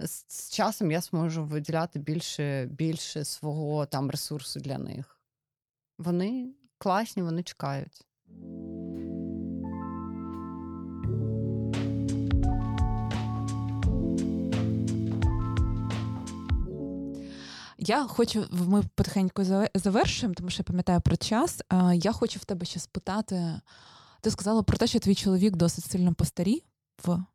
[0.00, 5.18] з часом я зможу виділяти більше, більше свого там ресурсу для них.
[5.98, 8.04] Вони класні, вони чекають.
[17.86, 21.60] Я хочу, ми потихеньку завершуємо, тому що я пам'ятаю про час.
[21.94, 23.60] Я хочу в тебе ще спитати.
[24.20, 26.62] Ти сказала про те, що твій чоловік досить сильно постарів.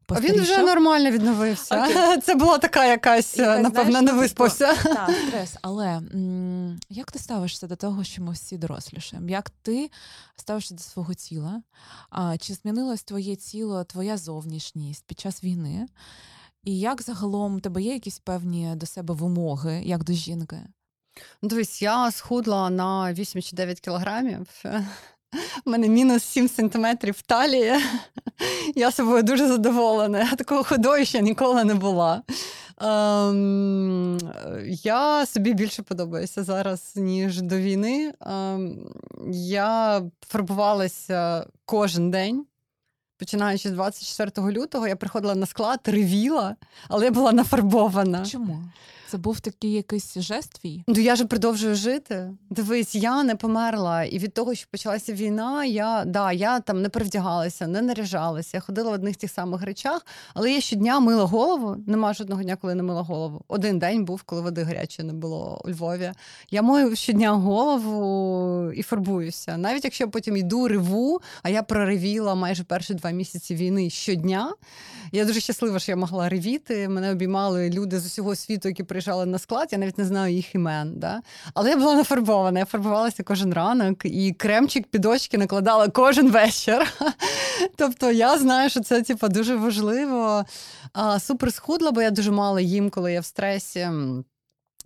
[0.07, 1.75] А він вже нормально відновився.
[1.75, 2.21] Okay.
[2.21, 4.73] Це була така якась, якась напевно, знаєш, не типу, виспався.
[4.83, 5.55] Так, стрес.
[5.61, 9.29] Але м- як ти ставишся до того, що ми всі дорослішаємо?
[9.29, 9.91] Як ти
[10.35, 11.61] ставишся до свого тіла?
[12.09, 15.87] А, Чи змінилось твоє тіло, твоя зовнішність під час війни?
[16.69, 20.57] І як загалом у тебе є якісь певні до себе вимоги, як до жінки?
[21.41, 24.47] Ну, дивись, я схудла на 8 чи 9 кілограмів.
[25.65, 27.73] У мене мінус 7 сантиметрів талії.
[28.75, 30.19] Я собою дуже задоволена.
[30.19, 32.23] Я такого ходою ще ніколи не була.
[32.81, 34.17] Ем,
[34.67, 38.13] Я собі більше подобаюся зараз, ніж до війни.
[38.21, 38.93] Ем,
[39.31, 42.45] Я фарбувалася кожен день.
[43.19, 46.55] Починаючи з 24 лютого, я приходила на склад, ревіла,
[46.87, 48.25] але я була нафарбована.
[48.25, 48.63] Чому?
[49.11, 50.83] Це був такий якийсь жест твій?
[50.87, 52.31] Ну я ж продовжую жити.
[52.49, 54.03] Дивись, я не померла.
[54.03, 58.57] І від того, що почалася війна, я да, я там не перевдягалася, не наряжалася.
[58.57, 61.75] Я ходила в одних тих самих речах, але я щодня мила голову.
[61.87, 63.41] Нема жодного дня, коли не мила голову.
[63.47, 66.11] Один день був, коли води гарячої не було у Львові.
[66.51, 69.57] Я мою щодня голову і фарбуюся.
[69.57, 74.53] Навіть якщо я потім йду, реву, а я проривіла майже перші два місяці війни щодня.
[75.11, 76.89] Я дуже щаслива, що я могла ревіти.
[76.89, 79.69] Мене обіймали люди з усього світу, які приїжджали на склад.
[79.71, 80.93] Я навіть не знаю їх імен.
[80.95, 81.21] Да?
[81.53, 82.59] Але я була нафарбована.
[82.59, 86.93] Я фарбувалася кожен ранок і кремчик під очки накладала кожен вечір.
[87.75, 90.45] Тобто я знаю, що це типу, дуже важливо.
[90.93, 93.89] А, Супер схудла, бо я дуже мало їм, коли я в стресі.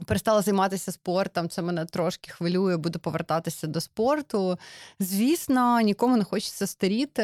[0.06, 4.58] Перестала займатися спортом, це мене трошки хвилює, буду повертатися до спорту.
[5.00, 7.24] Звісно, нікому не хочеться старіти,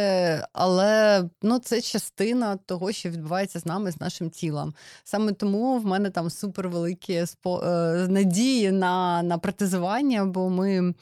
[0.54, 4.74] але ну, це частина того, що відбувається з нами, з нашим тілом.
[5.04, 7.28] Саме тому в мене там супервеликі е,
[8.10, 10.94] надії на, на протезування, бо ми.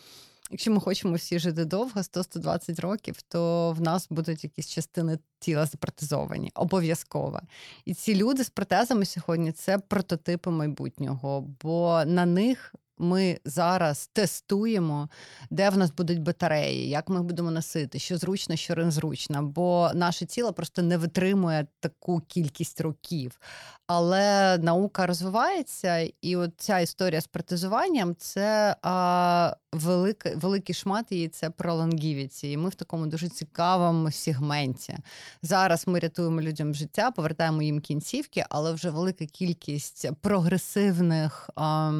[0.52, 5.66] Якщо ми хочемо всі жити довго, 100-120 років, то в нас будуть якісь частини тіла
[5.66, 7.40] запротезовані, обов'язково.
[7.86, 15.10] І ці люди з протезами сьогодні це прототипи майбутнього, бо на них ми зараз тестуємо,
[15.50, 20.26] де в нас будуть батареї, як ми будемо носити, що зручно, що незручно, бо наше
[20.26, 23.40] тіло просто не витримує таку кількість років.
[23.88, 31.28] Але наука розвивається, і от ця історія з протезуванням це а, велика, великий шмат її
[31.28, 32.52] це про лонгівіті.
[32.52, 34.98] І ми в такому дуже цікавому сегменті.
[35.42, 41.50] Зараз ми рятуємо людям життя, повертаємо їм кінцівки, але вже велика кількість прогресивних.
[41.56, 41.92] А,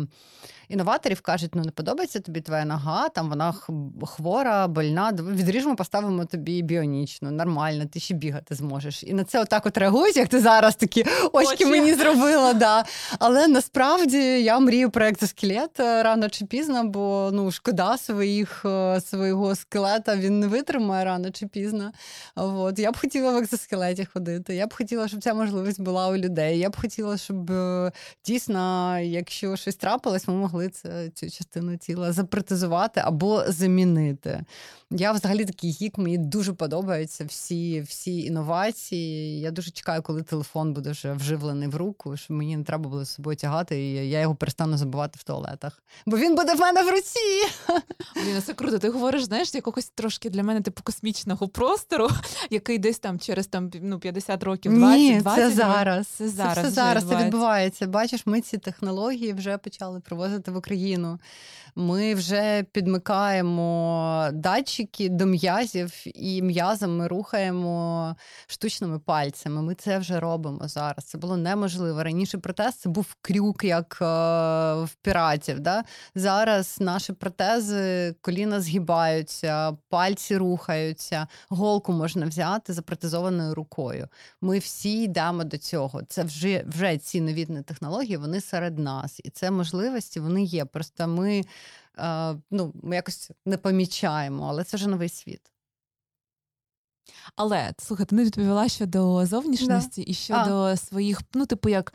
[0.88, 3.54] Інноваторів кажуть, ну не подобається тобі твоя нога, там вона
[4.06, 5.12] хвора, больна.
[5.12, 9.04] Відріжемо, поставимо тобі біонічну, нормально, ти ще бігати зможеш.
[9.04, 11.66] І на це отак от реагують, як ти зараз такі очки, очки.
[11.66, 12.54] мені зробила.
[12.54, 12.86] Да.
[13.20, 19.02] Але насправді я мрію про екзоскелет е, рано чи пізно, бо ну шкода своїх е,
[19.02, 21.92] свого скелета він не витримає рано чи пізно.
[22.36, 22.80] От.
[22.80, 24.56] Я б хотіла в екзоскелеті ходити.
[24.56, 26.60] Я б хотіла, щоб ця можливість була у людей.
[26.60, 27.92] Я б хотіла, щоб е,
[28.26, 34.46] дійсно, якщо щось трапилось, ми могли могли це, цю частину тіла запротезувати або замінити.
[34.92, 39.40] Я взагалі такий гік, мені дуже подобаються всі всі інновації.
[39.40, 43.06] Я дуже чекаю, коли телефон буде вже вживлений в руку, щоб мені не треба було
[43.06, 45.84] з собою тягати, і я його перестану забувати в туалетах.
[46.06, 47.20] Бо він буде в мене в руці.
[48.16, 48.80] Блін, це круто.
[48.80, 52.10] Ти говориш, знаєш, якогось трошки для мене типу космічного простору,
[52.50, 56.08] який десь там через там ну 50 років, 20, Ні, 20 це зараз.
[56.08, 57.88] Це зараз це, зараз це відбувається.
[57.88, 61.20] Бачиш, ми ці технології вже почали привозити в Україну.
[61.76, 64.30] Ми вже підмикаємо
[64.78, 68.16] датчики до м'язів, і м'язом ми рухаємо
[68.48, 69.62] штучними пальцями.
[69.62, 71.06] Ми це вже робимо зараз.
[71.06, 72.04] Це було неможливо.
[72.04, 74.06] Раніше протез це був крюк, як е,
[74.84, 75.60] в піратів.
[75.60, 75.84] Да?
[76.16, 84.08] Зараз наші протези, коліна згибаються, пальці рухаються, голку можна взяти запротезованою рукою.
[84.42, 86.02] Ми всі йдемо до цього.
[86.04, 90.66] Це вже вже ці новітні технології, вони серед нас, і це можливості вони є.
[90.66, 91.42] Просто ми
[92.52, 95.42] ну, ми якось не помічаємо, але це вже новий світ.
[97.36, 100.12] Але слухай, ти не відповіла щодо зовнішності да.
[100.12, 100.78] і щодо а.
[100.78, 101.94] своїх, ну, типу, як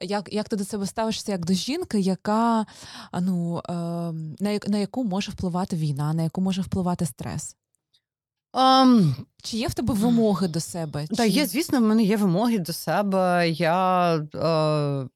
[0.00, 2.66] як, як ти до себе ставишся як до жінки, яка
[3.20, 3.72] ну, е,
[4.40, 7.56] на на яку може впливати війна, на яку може впливати стрес?
[8.54, 11.06] Um, Чи є в тебе вимоги до себе?
[11.06, 11.28] Так, Чи...
[11.28, 13.50] є, звісно, в мене є вимоги до себе.
[13.50, 15.08] Я е,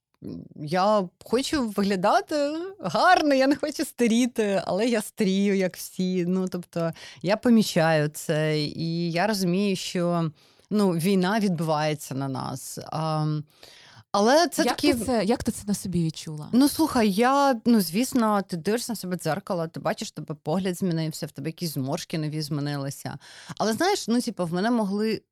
[0.56, 6.24] я хочу виглядати гарно, я не хочу старіти, але я старію, як всі.
[6.26, 6.92] Ну тобто
[7.22, 10.30] я помічаю це, і я розумію, що
[10.70, 12.78] ну, війна відбувається на нас.
[12.92, 13.26] А,
[14.12, 14.94] але це як такі...
[14.94, 16.48] ти це як ти це на собі відчула?
[16.52, 21.26] Ну слухай, я ну звісно, ти дивишся на себе дзеркало, ти бачиш, тебе погляд змінився,
[21.26, 23.18] в тебе якісь зморшки нові змінилися.
[23.58, 25.22] Але знаєш, ну типу, в мене могли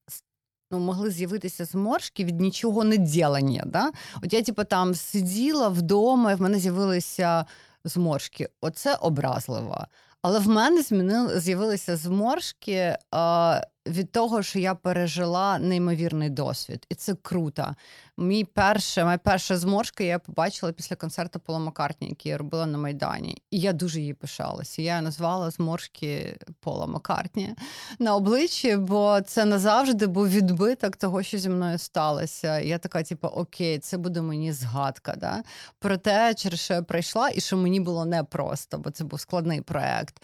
[0.71, 3.63] ну, могли з'явитися зморшки від нічого не ділення.
[3.67, 3.91] Да?
[4.23, 7.47] От я, типу, там сиділа вдома, і в мене з'явилися
[7.85, 8.49] зморшки.
[8.61, 9.87] Оце образливо.
[10.23, 16.95] Але в мене змінили, з'явилися зморшки а, від того, що я пережила неймовірний досвід, і
[16.95, 17.75] це круто.
[18.19, 22.79] Мій перше, моя перша зморшка я побачила після концерту Пола Маккартні, який я робила на
[22.79, 23.43] Майдані.
[23.51, 24.83] І я дуже її пишалася.
[24.83, 27.55] Я назвала зморшки Пола Маккартні
[27.99, 32.61] на обличчі, бо це назавжди був відбиток того, що зі мною сталося.
[32.61, 35.15] Я така, типу, окей, це буде мені згадка.
[35.17, 35.43] Да?
[35.79, 39.61] Про те, через що я пройшла, і що мені було непросто, бо це був складний
[39.61, 40.23] проект.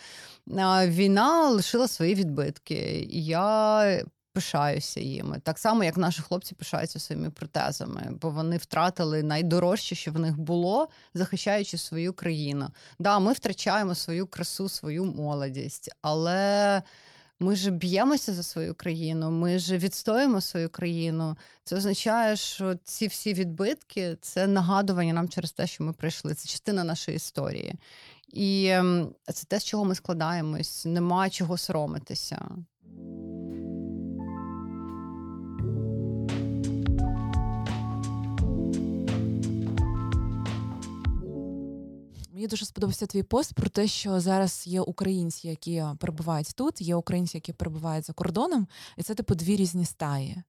[0.87, 3.09] Війна лишила свої відбитки.
[3.11, 3.52] Я
[4.33, 5.41] пишаюся їми.
[5.45, 10.39] Так само, як наші хлопці пишаються своїми протезами, бо вони втратили найдорожче, що в них
[10.39, 12.69] було, захищаючи свою країну.
[12.99, 16.83] Да, ми втрачаємо свою красу, свою молодість, але.
[17.41, 21.37] Ми ж б'ємося за свою країну, ми ж відстоїмо свою країну.
[21.65, 26.35] Це означає, що ці всі відбитки це нагадування нам через те, що ми прийшли.
[26.35, 27.75] Це частина нашої історії.
[28.33, 30.85] І ем, це те, з чого ми складаємось.
[30.85, 32.49] Нема чого соромитися.
[42.43, 46.95] Мені дуже сподобався твій пост про те, що зараз є українці, які перебувають тут, є
[46.97, 50.43] українці, які перебувають за кордоном, і це типу дві різні стаї.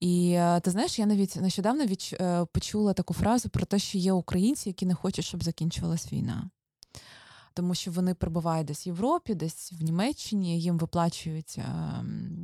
[0.00, 2.12] І е, ти знаєш, я навіть нещодавно відч...
[2.12, 6.50] е, почула таку фразу про те, що є українці, які не хочуть, щоб закінчилась війна.
[7.54, 11.64] Тому що вони перебувають десь в Європі, десь в Німеччині, їм виплачують е,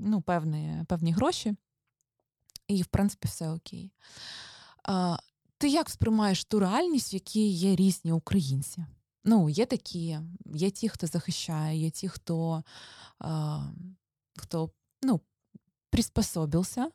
[0.05, 1.55] ну, певні, певні гроші,
[2.69, 3.93] і, в принципі, все окей.
[5.61, 8.85] Ти як сприймаєш ту реальність, в якій є різні українці?
[9.25, 10.19] Ну, є такі,
[10.55, 12.65] є ті, хто захищає, є ті, хто,
[13.23, 13.29] е,
[14.37, 14.71] хто
[15.03, 15.21] ну,
[15.91, 16.91] приспособився е,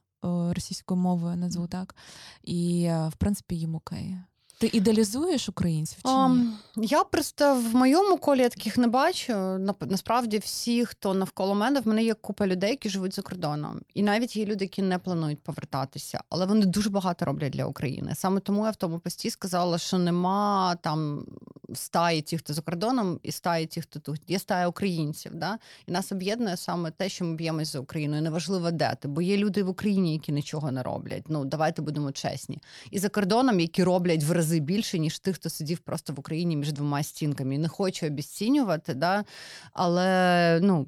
[0.54, 1.96] російською мовою, назву так,
[2.44, 4.18] і, е, в принципі, їм окей.
[4.58, 6.16] Ти ідеалізуєш українців чи ні?
[6.16, 9.34] Um, я просто в моєму колі я таких не бачу.
[9.82, 13.82] Насправді, всі, хто навколо мене, в мене є купа людей, які живуть за кордоном.
[13.94, 18.16] І навіть є люди, які не планують повертатися, але вони дуже багато роблять для України.
[18.16, 21.26] Саме тому я в тому пості сказала, що нема там
[21.74, 24.22] стаї ті, хто за кордоном, і стаї ті, хто тут.
[24.28, 25.32] Є стая українців.
[25.36, 25.58] Да?
[25.88, 28.18] І нас об'єднує саме те, що ми б'ємось за Україну.
[28.18, 31.24] І неважливо, де ти, бо є люди в Україні, які нічого не роблять.
[31.30, 32.60] Ну давайте будемо чесні.
[32.92, 36.58] І за кордоном, які роблять в рази більше, ніж тих, хто сидів просто в Україні
[36.58, 37.58] між двома стінками.
[37.58, 39.26] Не хочу обіцінювати, да?
[39.74, 40.88] але ну.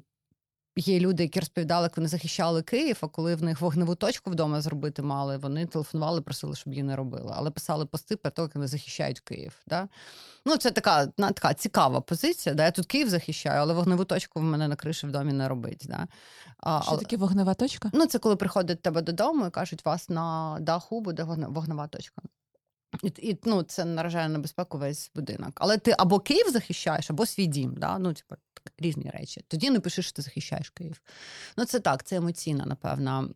[0.80, 4.60] Є люди, які розповідали, як вони захищали Київ, а коли в них вогневу точку вдома
[4.60, 7.32] зробити мали, вони телефонували, просили, щоб її не робили.
[7.36, 9.52] Але писали пости про те, як вони захищають Київ.
[9.66, 9.88] Да?
[10.46, 12.54] Ну, це така така цікава позиція.
[12.54, 12.64] Да?
[12.64, 15.86] Я тут Київ захищаю, але вогневу точку в мене на криші в домі не робить.
[15.88, 16.08] Да?
[16.56, 17.90] А, Що але- таке вогнева точка?
[17.94, 21.86] Ну, це коли приходять до тебе додому і кажуть, у вас на даху буде вогнева
[21.86, 22.22] точка.
[23.02, 25.52] І, і ну, це наражає на безпеку весь будинок.
[25.54, 27.74] Але ти або Київ захищаєш, або свій дім.
[27.76, 27.98] Да?
[27.98, 28.34] Ну, типу,
[28.78, 29.44] різні речі.
[29.48, 31.00] Тоді не пиши, що ти захищаєш Київ.
[31.56, 33.30] Ну, це так, це емоційно, напевно.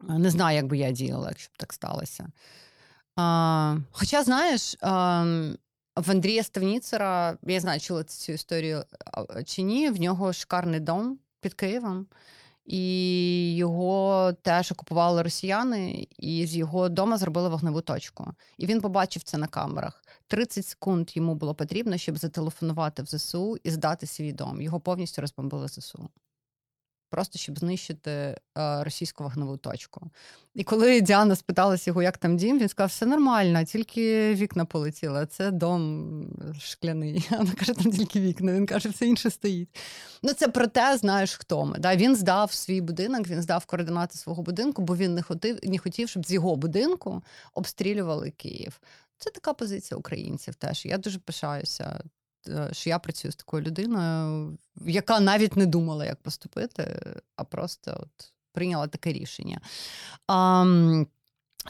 [0.00, 2.28] Не знаю, як би я діяла, якщо б так сталося.
[3.16, 5.24] А, хоча, знаєш, а,
[5.96, 8.84] в Андрія Ставніцера, я знаю, чула цю історію
[9.44, 12.06] чи ні, в нього шикарний дом під Києвом.
[12.72, 18.26] І його теж окупували росіяни, і з його дома зробили вогневу точку.
[18.58, 20.04] І він побачив це на камерах.
[20.26, 24.62] 30 секунд йому було потрібно, щоб зателефонувати в ЗСУ і здати свій дом.
[24.62, 26.08] Його повністю розбомбили ЗСУ.
[27.12, 28.36] Просто щоб знищити е,
[28.84, 30.10] російську вогневу точку.
[30.54, 35.26] І коли Діана спиталася його, як там дім, він сказав, все нормально, тільки вікна полетіли.
[35.26, 36.26] Це дом
[36.60, 37.28] шкляний.
[37.30, 38.52] Вона каже, там тільки вікна.
[38.52, 39.68] Він каже, все інше стоїть.
[40.22, 41.78] Ну, це про те, знаєш, хто ми.
[41.78, 41.96] Да?
[41.96, 46.08] Він здав свій будинок, він здав координати свого будинку, бо він не хотів, не хотів,
[46.08, 47.22] щоб з його будинку
[47.54, 48.80] обстрілювали Київ.
[49.18, 50.86] Це така позиція українців теж.
[50.86, 52.08] Я дуже пишаюся, е,
[52.72, 57.02] що я працюю з такою людиною, яка навіть не думала, як поступити,
[57.36, 59.60] а просто от прийняла таке рішення.
[60.28, 60.64] А,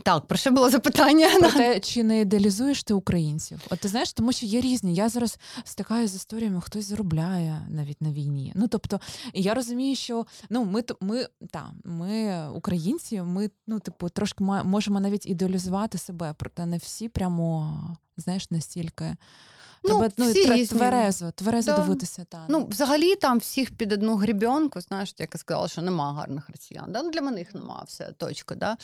[0.05, 1.29] так, про що було запитання?
[1.39, 3.61] Про те, чи не ідеалізуєш ти українців?
[3.71, 4.95] От ти знаєш, тому що є різні.
[4.95, 8.53] Я зараз стикаюся з історіями, хтось заробляє навіть на війні.
[8.55, 9.01] Ну тобто,
[9.35, 15.27] я розумію, що ну ми ми та ми українці, ми ну типу трошки можемо навіть
[15.27, 17.77] ідеалізувати себе, проте не всі прямо
[18.17, 19.17] знаєш настільки.
[19.85, 20.79] Ну, Тебе, ну, всі тре- різні.
[20.79, 21.79] тверезо, тверезо Да.
[21.83, 22.25] дивитися.
[22.29, 26.51] Та, Ну, взагалі, там всіх під одну грібенку, знаєш, як я сказала, що нема гарних
[26.51, 26.85] росіян.
[26.89, 27.03] Да?
[27.03, 28.55] Ну, для мене їх нема, все, точка.
[28.55, 28.77] Да?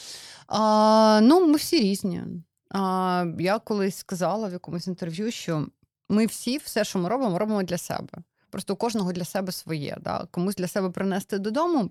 [0.47, 2.23] А, ну, ми всі різні.
[2.71, 5.67] А, я колись сказала в якомусь інтерв'ю, що
[6.09, 8.09] ми всі, все, що ми робимо, робимо для себе.
[8.51, 9.97] Просто у кожного для себе своє.
[10.01, 10.27] Да?
[10.31, 11.91] Комусь для себе принести додому.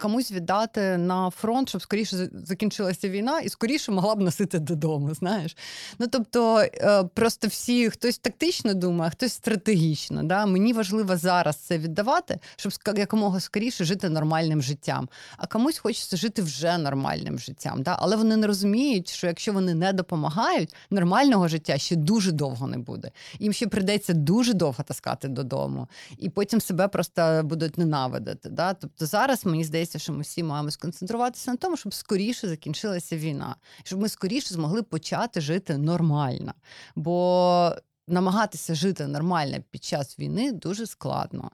[0.00, 5.14] Комусь віддати на фронт, щоб скоріше закінчилася війна, і скоріше могла б носити додому.
[5.14, 5.56] Знаєш,
[5.98, 10.22] ну тобто е, просто всі хтось тактично думає, а хтось стратегічно.
[10.22, 10.46] Да?
[10.46, 15.08] Мені важливо зараз це віддавати, щоб якомога скоріше жити нормальним життям.
[15.36, 17.82] А комусь хочеться жити вже нормальним життям.
[17.82, 17.96] Да?
[17.98, 22.78] Але вони не розуміють, що якщо вони не допомагають, нормального життя ще дуже довго не
[22.78, 23.10] буде.
[23.38, 25.88] Їм ще прийдеться дуже довго таскати додому,
[26.18, 28.48] і потім себе просто будуть ненавидити.
[28.48, 28.74] Да?
[28.74, 33.56] Тобто зараз мені здається, що ми всі маємо сконцентруватися на тому, щоб скоріше закінчилася війна,
[33.84, 36.54] щоб ми скоріше змогли почати жити нормально.
[36.96, 37.76] Бо
[38.08, 41.50] намагатися жити нормально під час війни дуже складно.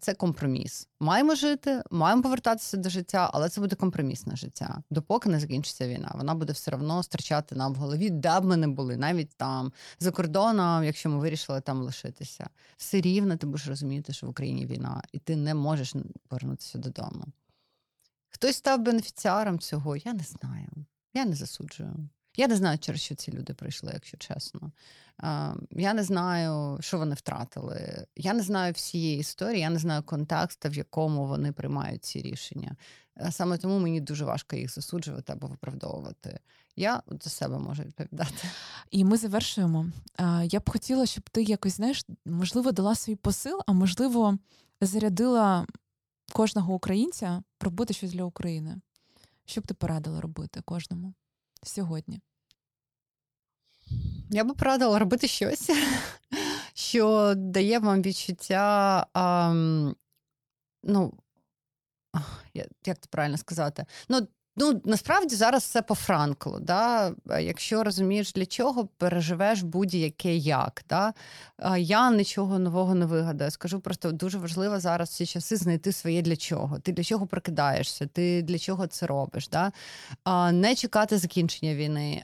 [0.00, 0.88] Це компроміс.
[1.00, 4.82] Маємо жити, маємо повертатися до життя, але це буде компромісне життя.
[4.90, 6.12] Допоки не закінчиться війна.
[6.14, 9.72] Вона буде все одно стирчати нам в голові, де б ми не були, навіть там
[10.00, 12.48] за кордоном, якщо ми вирішили там лишитися.
[12.76, 15.94] Все рівно ти будеш розуміти, що в Україні війна, і ти не можеш
[16.28, 17.24] повернутися додому.
[18.28, 20.68] Хтось став бенефіціаром цього, я не знаю.
[21.14, 22.08] Я не засуджую.
[22.36, 24.72] Я не знаю, через що ці люди прийшли, якщо чесно.
[25.70, 28.06] Я не знаю, що вони втратили.
[28.16, 32.76] Я не знаю всієї історії, я не знаю контексту, в якому вони приймають ці рішення.
[33.16, 36.38] Е, Саме тому мені дуже важко їх засуджувати або виправдовувати.
[36.76, 38.48] Я за себе можу відповідати.
[38.90, 39.86] І ми завершуємо.
[40.44, 44.38] Я б хотіла, щоб ти якось, знаєш, можливо, дала свій посил, а можливо,
[44.80, 45.66] зарядила
[46.32, 48.80] кожного українця робити щось для України.
[49.44, 51.14] Що б ти порадила робити кожному
[51.62, 52.20] сьогодні?
[54.30, 55.70] Я би порадила робити щось,
[56.74, 59.06] що дає вам відчуття.
[59.14, 59.52] А,
[60.82, 61.12] ну,
[62.84, 63.84] як це правильно сказати?
[64.08, 66.58] Ну, ну, насправді зараз все по Франклу.
[66.60, 67.14] Да?
[67.30, 70.84] Е, Якщо розумієш, для чого переживеш будь-яке як.
[70.88, 71.14] Да?
[71.78, 73.50] Я нічого нового не вигадаю.
[73.50, 76.78] Скажу просто дуже важливо зараз в ці часи знайти своє для чого.
[76.78, 79.48] Ти для чого прокидаєшся, ти для чого це робиш.
[79.48, 79.72] Да?
[80.52, 82.22] Не чекати закінчення війни,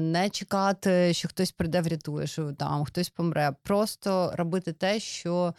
[0.00, 3.52] не чекати, що хтось прийде, врятує, що там хтось помре.
[3.62, 5.54] Просто робити те, що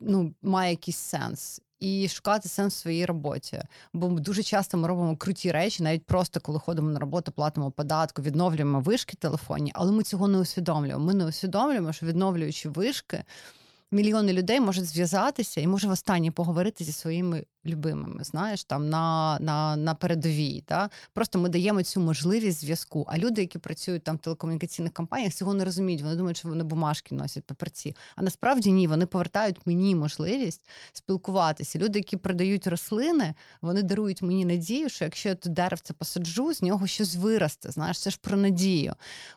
[0.00, 1.60] ну, має якийсь сенс.
[1.80, 3.62] І шукати сенс в своїй роботі.
[3.92, 8.22] Бо дуже часто ми робимо круті речі, навіть просто коли ходимо на роботу, платимо податку,
[8.22, 11.04] відновлюємо вишки телефонні, але ми цього не усвідомлюємо.
[11.04, 13.24] Ми не усвідомлюємо, що відновлюючи вишки,
[13.92, 19.76] мільйони людей можуть зв'язатися і може востаннє поговорити зі своїми любимими, знаєш, там на, на,
[19.76, 20.64] на передовій.
[20.68, 20.90] Да?
[21.12, 23.06] Просто ми даємо цю можливість зв'язку.
[23.08, 26.02] А люди, які працюють там в телекомунікаційних компаніях, цього не розуміють.
[26.02, 27.96] Вони думають, що вони бумажки носять папірці.
[28.16, 31.78] А насправді ні, вони повертають мені можливість спілкуватися.
[31.78, 36.62] Люди, які продають рослини, вони дарують мені надію, що якщо я тут деревце посаджу, з
[36.62, 37.70] нього щось виросте.
[37.70, 38.94] Знаєш, це ж про надію.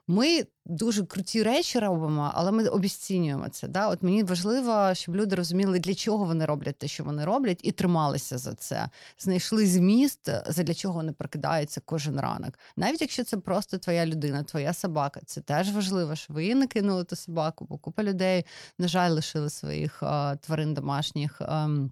[0.08, 3.68] Ми дуже круті речі робимо, але ми обіцінюємо це.
[3.68, 3.88] Да?
[3.88, 7.72] От мені важливо, щоб люди розуміли, для чого вони роблять те, що вони роблять, і
[7.72, 8.90] трималися за це.
[9.20, 12.60] Знайшли зміст, задля чого вони прокидаються кожен ранок.
[12.78, 17.04] Навіть якщо це просто твоя людина, твоя собака, це теж важливо, що ви не кинули
[17.04, 18.46] ту собаку, бо купа людей,
[18.80, 21.42] на жаль, лишили своїх а, тварин домашніх.
[21.42, 21.92] ем,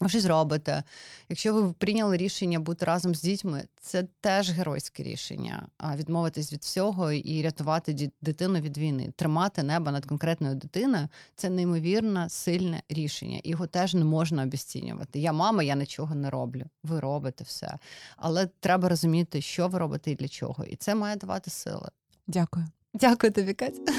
[0.00, 0.82] ви щось робите.
[1.28, 5.66] Якщо ви прийняли рішення бути разом з дітьми, це теж геройське рішення.
[5.78, 11.50] А відмовитись від всього і рятувати дитину від війни, тримати небо над конкретною дитиною це
[11.50, 13.40] неймовірно сильне рішення.
[13.44, 15.20] Його теж не можна обіцінювати.
[15.20, 16.64] Я мама, я нічого не роблю.
[16.82, 17.78] Ви робите все.
[18.16, 20.64] Але треба розуміти, що ви робите і для чого.
[20.64, 21.88] І це має давати сили.
[22.26, 22.66] Дякую.
[22.94, 23.92] Дякую тобі, Катя.